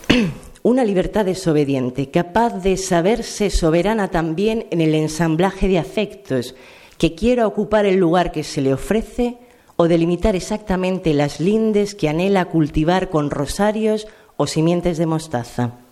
Una 0.63 0.85
libertad 0.85 1.25
desobediente, 1.25 2.09
capaz 2.09 2.51
de 2.51 2.77
saberse 2.77 3.49
soberana 3.49 4.07
también 4.07 4.67
en 4.71 4.79
el 4.79 4.95
ensamblaje 4.95 5.67
de 5.67 5.77
afectos, 5.77 6.55
que 6.97 7.15
quiera 7.15 7.45
ocupar 7.47 7.85
el 7.85 7.97
lugar 7.97 8.31
que 8.31 8.45
se 8.45 8.61
le 8.61 8.73
ofrece 8.73 9.39
o 9.75 9.89
delimitar 9.89 10.37
exactamente 10.37 11.13
las 11.13 11.41
lindes 11.41 11.93
que 11.93 12.07
anhela 12.07 12.45
cultivar 12.45 13.09
con 13.09 13.29
rosarios 13.29 14.07
o 14.37 14.47
simientes 14.47 14.97
de 14.97 15.05
mostaza. 15.05 15.82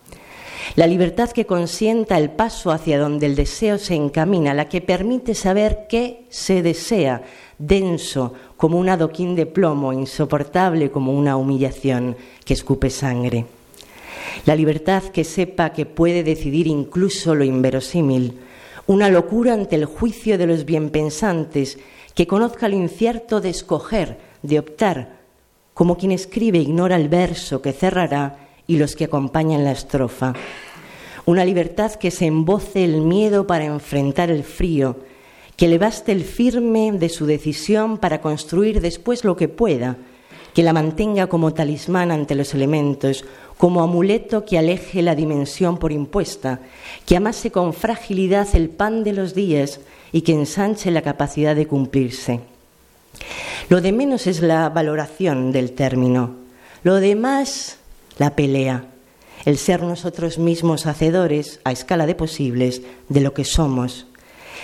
La 0.74 0.86
libertad 0.86 1.30
que 1.30 1.44
consienta 1.44 2.16
el 2.16 2.30
paso 2.30 2.70
hacia 2.70 2.98
donde 2.98 3.26
el 3.26 3.34
deseo 3.34 3.76
se 3.76 3.94
encamina, 3.94 4.54
la 4.54 4.70
que 4.70 4.80
permite 4.80 5.34
saber 5.34 5.86
qué 5.86 6.24
se 6.30 6.62
desea, 6.62 7.24
denso 7.58 8.32
como 8.56 8.78
un 8.78 8.88
adoquín 8.88 9.36
de 9.36 9.44
plomo, 9.44 9.92
insoportable 9.92 10.90
como 10.90 11.12
una 11.12 11.36
humillación 11.36 12.16
que 12.46 12.54
escupe 12.54 12.88
sangre. 12.88 13.44
La 14.46 14.56
libertad 14.56 15.02
que 15.02 15.24
sepa 15.24 15.74
que 15.74 15.84
puede 15.84 16.22
decidir 16.22 16.66
incluso 16.66 17.34
lo 17.34 17.44
inverosímil, 17.44 18.38
una 18.86 19.10
locura 19.10 19.52
ante 19.52 19.76
el 19.76 19.84
juicio 19.84 20.38
de 20.38 20.46
los 20.46 20.64
bienpensantes, 20.64 21.78
que 22.14 22.26
conozca 22.26 22.68
lo 22.68 22.76
incierto 22.76 23.42
de 23.42 23.50
escoger, 23.50 24.16
de 24.40 24.58
optar, 24.58 25.18
como 25.74 25.98
quien 25.98 26.12
escribe 26.12 26.58
ignora 26.58 26.96
el 26.96 27.10
verso 27.10 27.60
que 27.60 27.72
cerrará 27.74 28.51
y 28.72 28.78
los 28.78 28.96
que 28.96 29.04
acompañan 29.04 29.64
la 29.64 29.72
estrofa. 29.72 30.32
Una 31.26 31.44
libertad 31.44 31.92
que 31.92 32.10
se 32.10 32.24
emboce 32.24 32.84
el 32.84 33.02
miedo 33.02 33.46
para 33.46 33.66
enfrentar 33.66 34.30
el 34.30 34.44
frío, 34.44 34.96
que 35.56 35.68
le 35.68 35.76
baste 35.76 36.10
el 36.10 36.24
firme 36.24 36.90
de 36.92 37.10
su 37.10 37.26
decisión 37.26 37.98
para 37.98 38.22
construir 38.22 38.80
después 38.80 39.24
lo 39.24 39.36
que 39.36 39.48
pueda, 39.48 39.98
que 40.54 40.62
la 40.62 40.72
mantenga 40.72 41.26
como 41.26 41.52
talismán 41.52 42.10
ante 42.10 42.34
los 42.34 42.54
elementos, 42.54 43.26
como 43.58 43.82
amuleto 43.82 44.46
que 44.46 44.56
aleje 44.56 45.02
la 45.02 45.14
dimensión 45.14 45.76
por 45.76 45.92
impuesta, 45.92 46.60
que 47.04 47.16
amase 47.16 47.50
con 47.50 47.74
fragilidad 47.74 48.48
el 48.54 48.70
pan 48.70 49.04
de 49.04 49.12
los 49.12 49.34
días 49.34 49.80
y 50.12 50.22
que 50.22 50.32
ensanche 50.32 50.90
la 50.90 51.02
capacidad 51.02 51.54
de 51.54 51.66
cumplirse. 51.66 52.40
Lo 53.68 53.82
de 53.82 53.92
menos 53.92 54.26
es 54.26 54.40
la 54.40 54.70
valoración 54.70 55.52
del 55.52 55.72
término, 55.72 56.36
lo 56.84 56.94
demás 56.96 57.78
la 58.22 58.36
pelea, 58.36 58.84
el 59.46 59.58
ser 59.58 59.82
nosotros 59.82 60.38
mismos 60.38 60.86
hacedores, 60.86 61.58
a 61.64 61.72
escala 61.72 62.06
de 62.06 62.14
posibles, 62.14 62.82
de 63.08 63.20
lo 63.20 63.34
que 63.34 63.44
somos, 63.44 64.06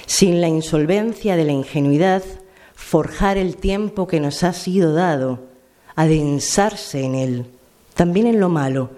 sin 0.07 0.41
la 0.41 0.47
insolvencia 0.47 1.35
de 1.35 1.45
la 1.45 1.51
ingenuidad, 1.51 2.23
forjar 2.77 3.37
el 3.37 3.57
tiempo 3.57 4.07
que 4.07 4.21
nos 4.21 4.45
ha 4.45 4.53
sido 4.53 4.93
dado, 4.93 5.41
adensarse 5.97 7.03
en 7.03 7.17
él, 7.17 7.47
también 7.95 8.29
en 8.29 8.39
lo 8.39 8.49
malo, 8.49 8.91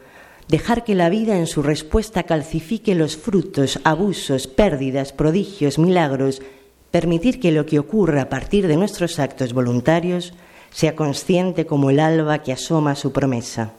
dejar 0.48 0.84
que 0.84 0.94
la 0.94 1.08
vida 1.08 1.38
en 1.38 1.46
su 1.46 1.62
respuesta 1.62 2.24
calcifique 2.24 2.94
los 2.94 3.16
frutos, 3.16 3.80
abusos, 3.82 4.46
pérdidas, 4.46 5.14
prodigios, 5.14 5.78
milagros, 5.78 6.42
permitir 6.90 7.40
que 7.40 7.50
lo 7.50 7.64
que 7.64 7.78
ocurra 7.78 8.20
a 8.20 8.28
partir 8.28 8.68
de 8.68 8.76
nuestros 8.76 9.20
actos 9.20 9.54
voluntarios 9.54 10.34
sea 10.70 10.94
consciente 10.94 11.64
como 11.64 11.88
el 11.88 11.98
alba 11.98 12.42
que 12.42 12.52
asoma 12.52 12.94
su 12.94 13.10
promesa 13.10 13.72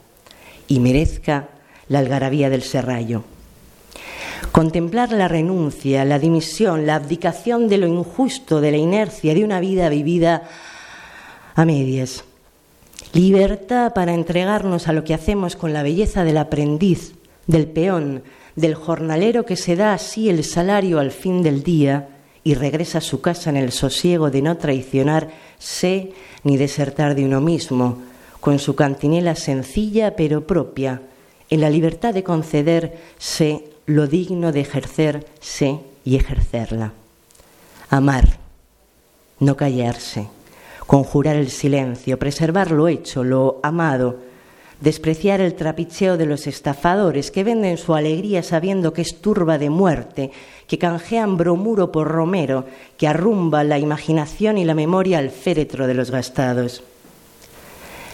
y 0.72 0.80
merezca 0.80 1.50
la 1.90 2.00
algarabía 2.00 2.50
del 2.50 2.64
serrallo. 2.64 3.26
Contemplar 4.54 5.12
la 5.12 5.28
renuncia, 5.28 6.06
la 6.06 6.18
dimisión, 6.18 6.88
la 6.88 6.96
abdicación 6.96 7.68
de 7.68 7.78
lo 7.78 7.88
injusto, 7.88 8.62
de 8.62 8.72
la 8.72 8.78
inercia 8.78 9.34
de 9.34 9.44
una 9.44 9.60
vida 9.60 9.90
vivida 9.90 10.44
a 11.56 11.66
medias. 11.66 12.24
Libertad 13.12 13.94
para 13.94 14.14
entregarnos 14.14 14.88
a 14.88 14.94
lo 14.94 15.04
que 15.04 15.14
hacemos 15.14 15.58
con 15.58 15.74
la 15.74 15.84
belleza 15.84 16.24
del 16.24 16.38
aprendiz, 16.38 17.16
del 17.48 17.68
peón, 17.68 18.24
del 18.56 18.76
jornalero 18.76 19.46
que 19.46 19.58
se 19.58 19.76
da 19.76 19.94
así 19.94 20.30
el 20.30 20.46
salario 20.46 21.00
al 21.00 21.12
fin 21.12 21.44
del 21.44 21.64
día 21.64 22.08
y 22.46 22.54
regresa 22.54 23.00
a 23.00 23.02
su 23.02 23.20
casa 23.20 23.50
en 23.50 23.58
el 23.58 23.74
sosiego 23.74 24.32
de 24.32 24.42
no 24.42 24.56
traicionarse 24.56 26.14
ni 26.46 26.56
desertar 26.56 27.14
de 27.14 27.26
uno 27.26 27.42
mismo, 27.42 28.11
con 28.42 28.60
su 28.60 28.76
cantinela 28.76 29.36
sencilla 29.36 30.16
pero 30.18 30.46
propia, 30.46 31.02
en 31.50 31.62
la 31.62 31.70
libertad 31.70 32.14
de 32.14 32.24
concederse 32.24 33.66
lo 33.86 34.08
digno 34.08 34.52
de 34.52 34.62
ejercerse 34.62 35.80
y 36.04 36.16
ejercerla. 36.16 36.92
Amar, 37.90 38.40
no 39.40 39.56
callarse, 39.56 40.28
conjurar 40.88 41.36
el 41.36 41.50
silencio, 41.52 42.18
preservar 42.18 42.72
lo 42.72 42.88
hecho, 42.88 43.24
lo 43.24 43.60
amado, 43.62 44.18
despreciar 44.80 45.40
el 45.40 45.54
trapicheo 45.54 46.18
de 46.18 46.26
los 46.26 46.48
estafadores 46.48 47.30
que 47.30 47.44
venden 47.44 47.78
su 47.78 47.94
alegría 47.94 48.42
sabiendo 48.42 48.92
que 48.92 49.04
es 49.04 49.22
turba 49.22 49.60
de 49.60 49.70
muerte, 49.70 50.32
que 50.68 50.80
canjean 50.80 51.38
bromuro 51.38 51.92
por 51.92 52.08
romero, 52.08 52.66
que 52.98 53.08
arrumba 53.08 53.64
la 53.64 53.78
imaginación 53.78 54.58
y 54.58 54.66
la 54.66 54.74
memoria 54.74 55.20
al 55.20 55.30
féretro 55.30 55.86
de 55.86 55.94
los 55.94 56.10
gastados 56.10 56.84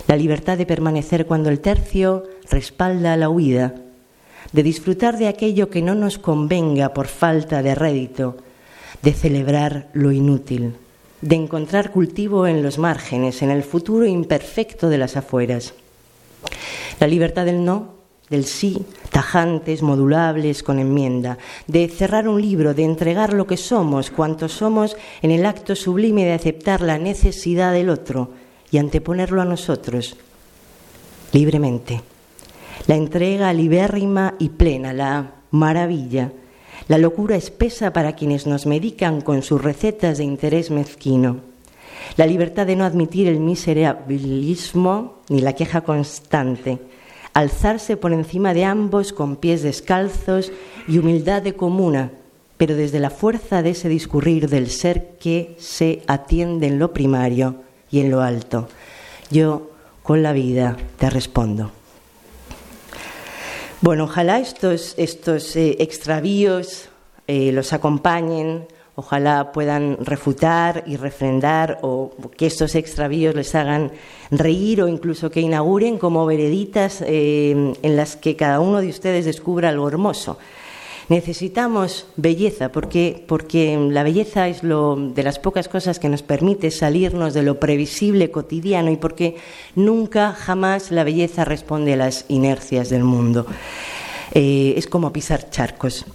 la 0.07 0.15
libertad 0.15 0.57
de 0.57 0.65
permanecer 0.65 1.25
cuando 1.25 1.49
el 1.49 1.59
tercio 1.59 2.23
respalda 2.49 3.17
la 3.17 3.29
huida, 3.29 3.75
de 4.53 4.63
disfrutar 4.63 5.17
de 5.17 5.27
aquello 5.27 5.69
que 5.69 5.81
no 5.81 5.95
nos 5.95 6.17
convenga 6.17 6.93
por 6.93 7.07
falta 7.07 7.61
de 7.61 7.75
rédito, 7.75 8.37
de 9.01 9.13
celebrar 9.13 9.89
lo 9.93 10.11
inútil, 10.11 10.75
de 11.21 11.35
encontrar 11.35 11.91
cultivo 11.91 12.47
en 12.47 12.63
los 12.63 12.77
márgenes, 12.77 13.41
en 13.41 13.51
el 13.51 13.63
futuro 13.63 14.05
imperfecto 14.05 14.87
de 14.89 14.97
las 14.97 15.17
afueras. 15.17 15.73
La 16.99 17.07
libertad 17.07 17.45
del 17.45 17.65
no, 17.65 17.97
del 18.29 18.45
sí, 18.45 18.85
tajantes, 19.11 19.81
modulables, 19.81 20.63
con 20.63 20.79
enmienda, 20.79 21.37
de 21.67 21.87
cerrar 21.89 22.27
un 22.27 22.41
libro, 22.41 22.73
de 22.73 22.83
entregar 22.83 23.33
lo 23.33 23.45
que 23.45 23.57
somos, 23.57 24.09
cuanto 24.09 24.47
somos, 24.47 24.95
en 25.21 25.31
el 25.31 25.45
acto 25.45 25.75
sublime 25.75 26.25
de 26.25 26.33
aceptar 26.33 26.81
la 26.81 26.97
necesidad 26.97 27.73
del 27.73 27.89
otro, 27.89 28.31
y 28.71 28.77
anteponerlo 28.77 29.41
a 29.41 29.45
nosotros 29.45 30.17
libremente. 31.31 32.01
La 32.87 32.95
entrega 32.95 33.53
libérrima 33.53 34.35
y 34.39 34.49
plena, 34.49 34.93
la 34.93 35.33
maravilla, 35.51 36.31
la 36.87 36.97
locura 36.97 37.35
espesa 37.35 37.91
para 37.91 38.15
quienes 38.15 38.47
nos 38.47 38.65
medican 38.65 39.21
con 39.21 39.41
sus 39.41 39.61
recetas 39.61 40.17
de 40.17 40.23
interés 40.23 40.71
mezquino, 40.71 41.37
la 42.15 42.25
libertad 42.25 42.65
de 42.65 42.75
no 42.75 42.85
admitir 42.85 43.27
el 43.27 43.39
miserabilismo 43.39 45.19
ni 45.29 45.41
la 45.41 45.53
queja 45.53 45.81
constante, 45.81 46.79
alzarse 47.33 47.97
por 47.97 48.13
encima 48.13 48.53
de 48.53 48.65
ambos 48.65 49.11
con 49.11 49.35
pies 49.35 49.63
descalzos 49.63 50.51
y 50.87 50.97
humildad 50.97 51.41
de 51.41 51.55
comuna, 51.55 52.11
pero 52.55 52.75
desde 52.75 52.99
la 52.99 53.09
fuerza 53.09 53.61
de 53.61 53.71
ese 53.71 53.89
discurrir 53.89 54.49
del 54.49 54.69
ser 54.69 55.17
que 55.19 55.55
se 55.59 56.03
atiende 56.07 56.67
en 56.67 56.79
lo 56.79 56.93
primario 56.93 57.66
y 57.91 57.99
en 57.99 58.11
lo 58.11 58.21
alto. 58.21 58.67
Yo 59.29 59.71
con 60.03 60.23
la 60.23 60.33
vida 60.33 60.77
te 60.97 61.09
respondo. 61.09 61.71
Bueno, 63.81 64.05
ojalá 64.05 64.39
estos, 64.39 64.95
estos 64.97 65.55
eh, 65.55 65.77
extravíos 65.79 66.89
eh, 67.27 67.51
los 67.51 67.73
acompañen, 67.73 68.65
ojalá 68.95 69.51
puedan 69.51 69.97
refutar 70.03 70.83
y 70.87 70.95
refrendar 70.95 71.77
o 71.83 72.11
que 72.35 72.47
estos 72.47 72.73
extravíos 72.73 73.35
les 73.35 73.53
hagan 73.53 73.91
reír 74.31 74.81
o 74.81 74.87
incluso 74.87 75.29
que 75.29 75.41
inauguren 75.41 75.99
como 75.99 76.25
vereditas 76.25 77.03
eh, 77.05 77.73
en 77.79 77.95
las 77.95 78.15
que 78.15 78.35
cada 78.35 78.59
uno 78.59 78.81
de 78.81 78.87
ustedes 78.87 79.25
descubra 79.25 79.69
algo 79.69 79.87
hermoso. 79.87 80.39
Necesitamos 81.09 82.05
belleza 82.17 82.69
porque, 82.69 83.23
porque 83.27 83.77
la 83.77 84.03
belleza 84.03 84.49
es 84.49 84.61
lo, 84.61 84.97
de 84.97 85.23
las 85.23 85.39
pocas 85.39 85.69
cosas 85.69 85.99
que 85.99 86.09
nos 86.09 86.21
permite 86.21 86.69
salirnos 86.69 87.33
de 87.33 87.43
lo 87.43 87.61
previsible 87.61 88.29
cotidiano 88.29 88.91
y 88.91 88.97
porque 88.97 89.37
nunca, 89.75 90.33
jamás 90.33 90.91
la 90.91 91.05
belleza 91.05 91.45
responde 91.45 91.93
a 91.93 91.97
las 91.97 92.25
inercias 92.27 92.89
del 92.89 93.05
mundo. 93.05 93.45
Eh, 94.33 94.73
es 94.75 94.87
como 94.87 95.13
pisar 95.13 95.49
charcos. 95.49 96.05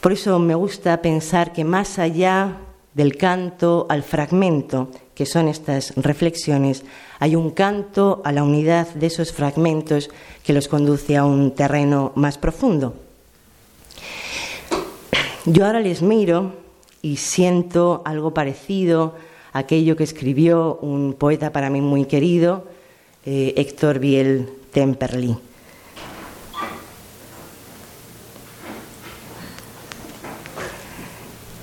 Por 0.00 0.12
eso 0.12 0.38
me 0.38 0.54
gusta 0.54 1.02
pensar 1.02 1.52
que 1.52 1.64
más 1.64 1.98
allá 1.98 2.56
del 2.94 3.18
canto 3.18 3.84
al 3.90 4.02
fragmento, 4.02 4.90
que 5.14 5.26
son 5.26 5.48
estas 5.48 5.92
reflexiones, 5.96 6.84
hay 7.18 7.36
un 7.36 7.50
canto 7.50 8.22
a 8.24 8.32
la 8.32 8.44
unidad 8.44 8.88
de 8.94 9.08
esos 9.08 9.30
fragmentos 9.30 10.08
que 10.42 10.54
los 10.54 10.68
conduce 10.68 11.18
a 11.18 11.26
un 11.26 11.50
terreno 11.50 12.12
más 12.14 12.38
profundo. 12.38 13.07
Yo 15.46 15.64
ahora 15.64 15.80
les 15.80 16.02
miro 16.02 16.52
y 17.00 17.16
siento 17.16 18.02
algo 18.04 18.34
parecido 18.34 19.14
a 19.52 19.60
aquello 19.60 19.96
que 19.96 20.04
escribió 20.04 20.78
un 20.82 21.14
poeta 21.14 21.52
para 21.52 21.70
mí 21.70 21.80
muy 21.80 22.04
querido, 22.04 22.66
eh, 23.24 23.54
Héctor 23.56 23.98
Biel 23.98 24.48
Temperley. 24.72 25.36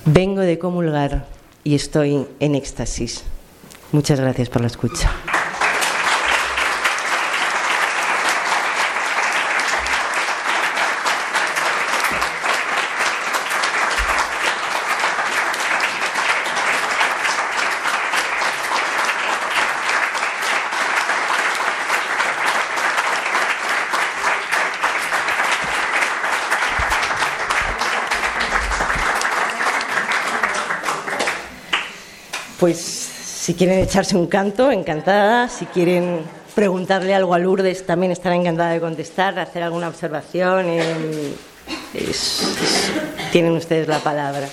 Vengo 0.04 0.40
de 0.40 0.58
comulgar 0.58 1.26
y 1.64 1.74
estoy 1.74 2.26
en 2.40 2.54
éxtasis. 2.54 3.24
Muchas 3.92 4.20
gracias 4.20 4.48
por 4.48 4.60
la 4.62 4.68
escucha. 4.68 5.10
Pues 32.58 33.35
si 33.46 33.54
quieren 33.54 33.78
echarse 33.78 34.16
un 34.16 34.26
canto, 34.26 34.72
encantada. 34.72 35.48
Si 35.48 35.66
quieren 35.66 36.22
preguntarle 36.56 37.14
algo 37.14 37.32
a 37.32 37.38
Lourdes, 37.38 37.86
también 37.86 38.10
estará 38.10 38.34
encantada 38.34 38.70
de 38.72 38.80
contestar, 38.80 39.38
hacer 39.38 39.62
alguna 39.62 39.86
observación. 39.86 40.66
eh, 40.68 41.32
es- 41.94 42.42
es- 42.42 43.30
tienen 43.30 43.52
ustedes 43.52 43.86
la 43.86 44.00
palabra. 44.00 44.48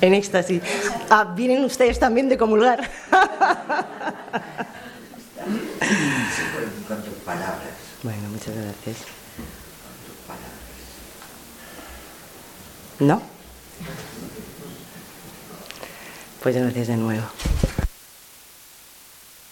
En 0.00 0.12
éxtasis. 0.14 0.60
Ah, 1.08 1.24
vienen 1.36 1.64
ustedes 1.64 1.98
también 1.98 2.28
de 2.28 2.36
comulgar. 2.36 2.90
Bueno, 8.02 8.28
muchas 8.30 8.54
gracias. 8.54 9.13
¿No? 13.04 13.20
Pues 16.42 16.56
gracias 16.56 16.88
de 16.88 16.96
nuevo. 16.96 17.26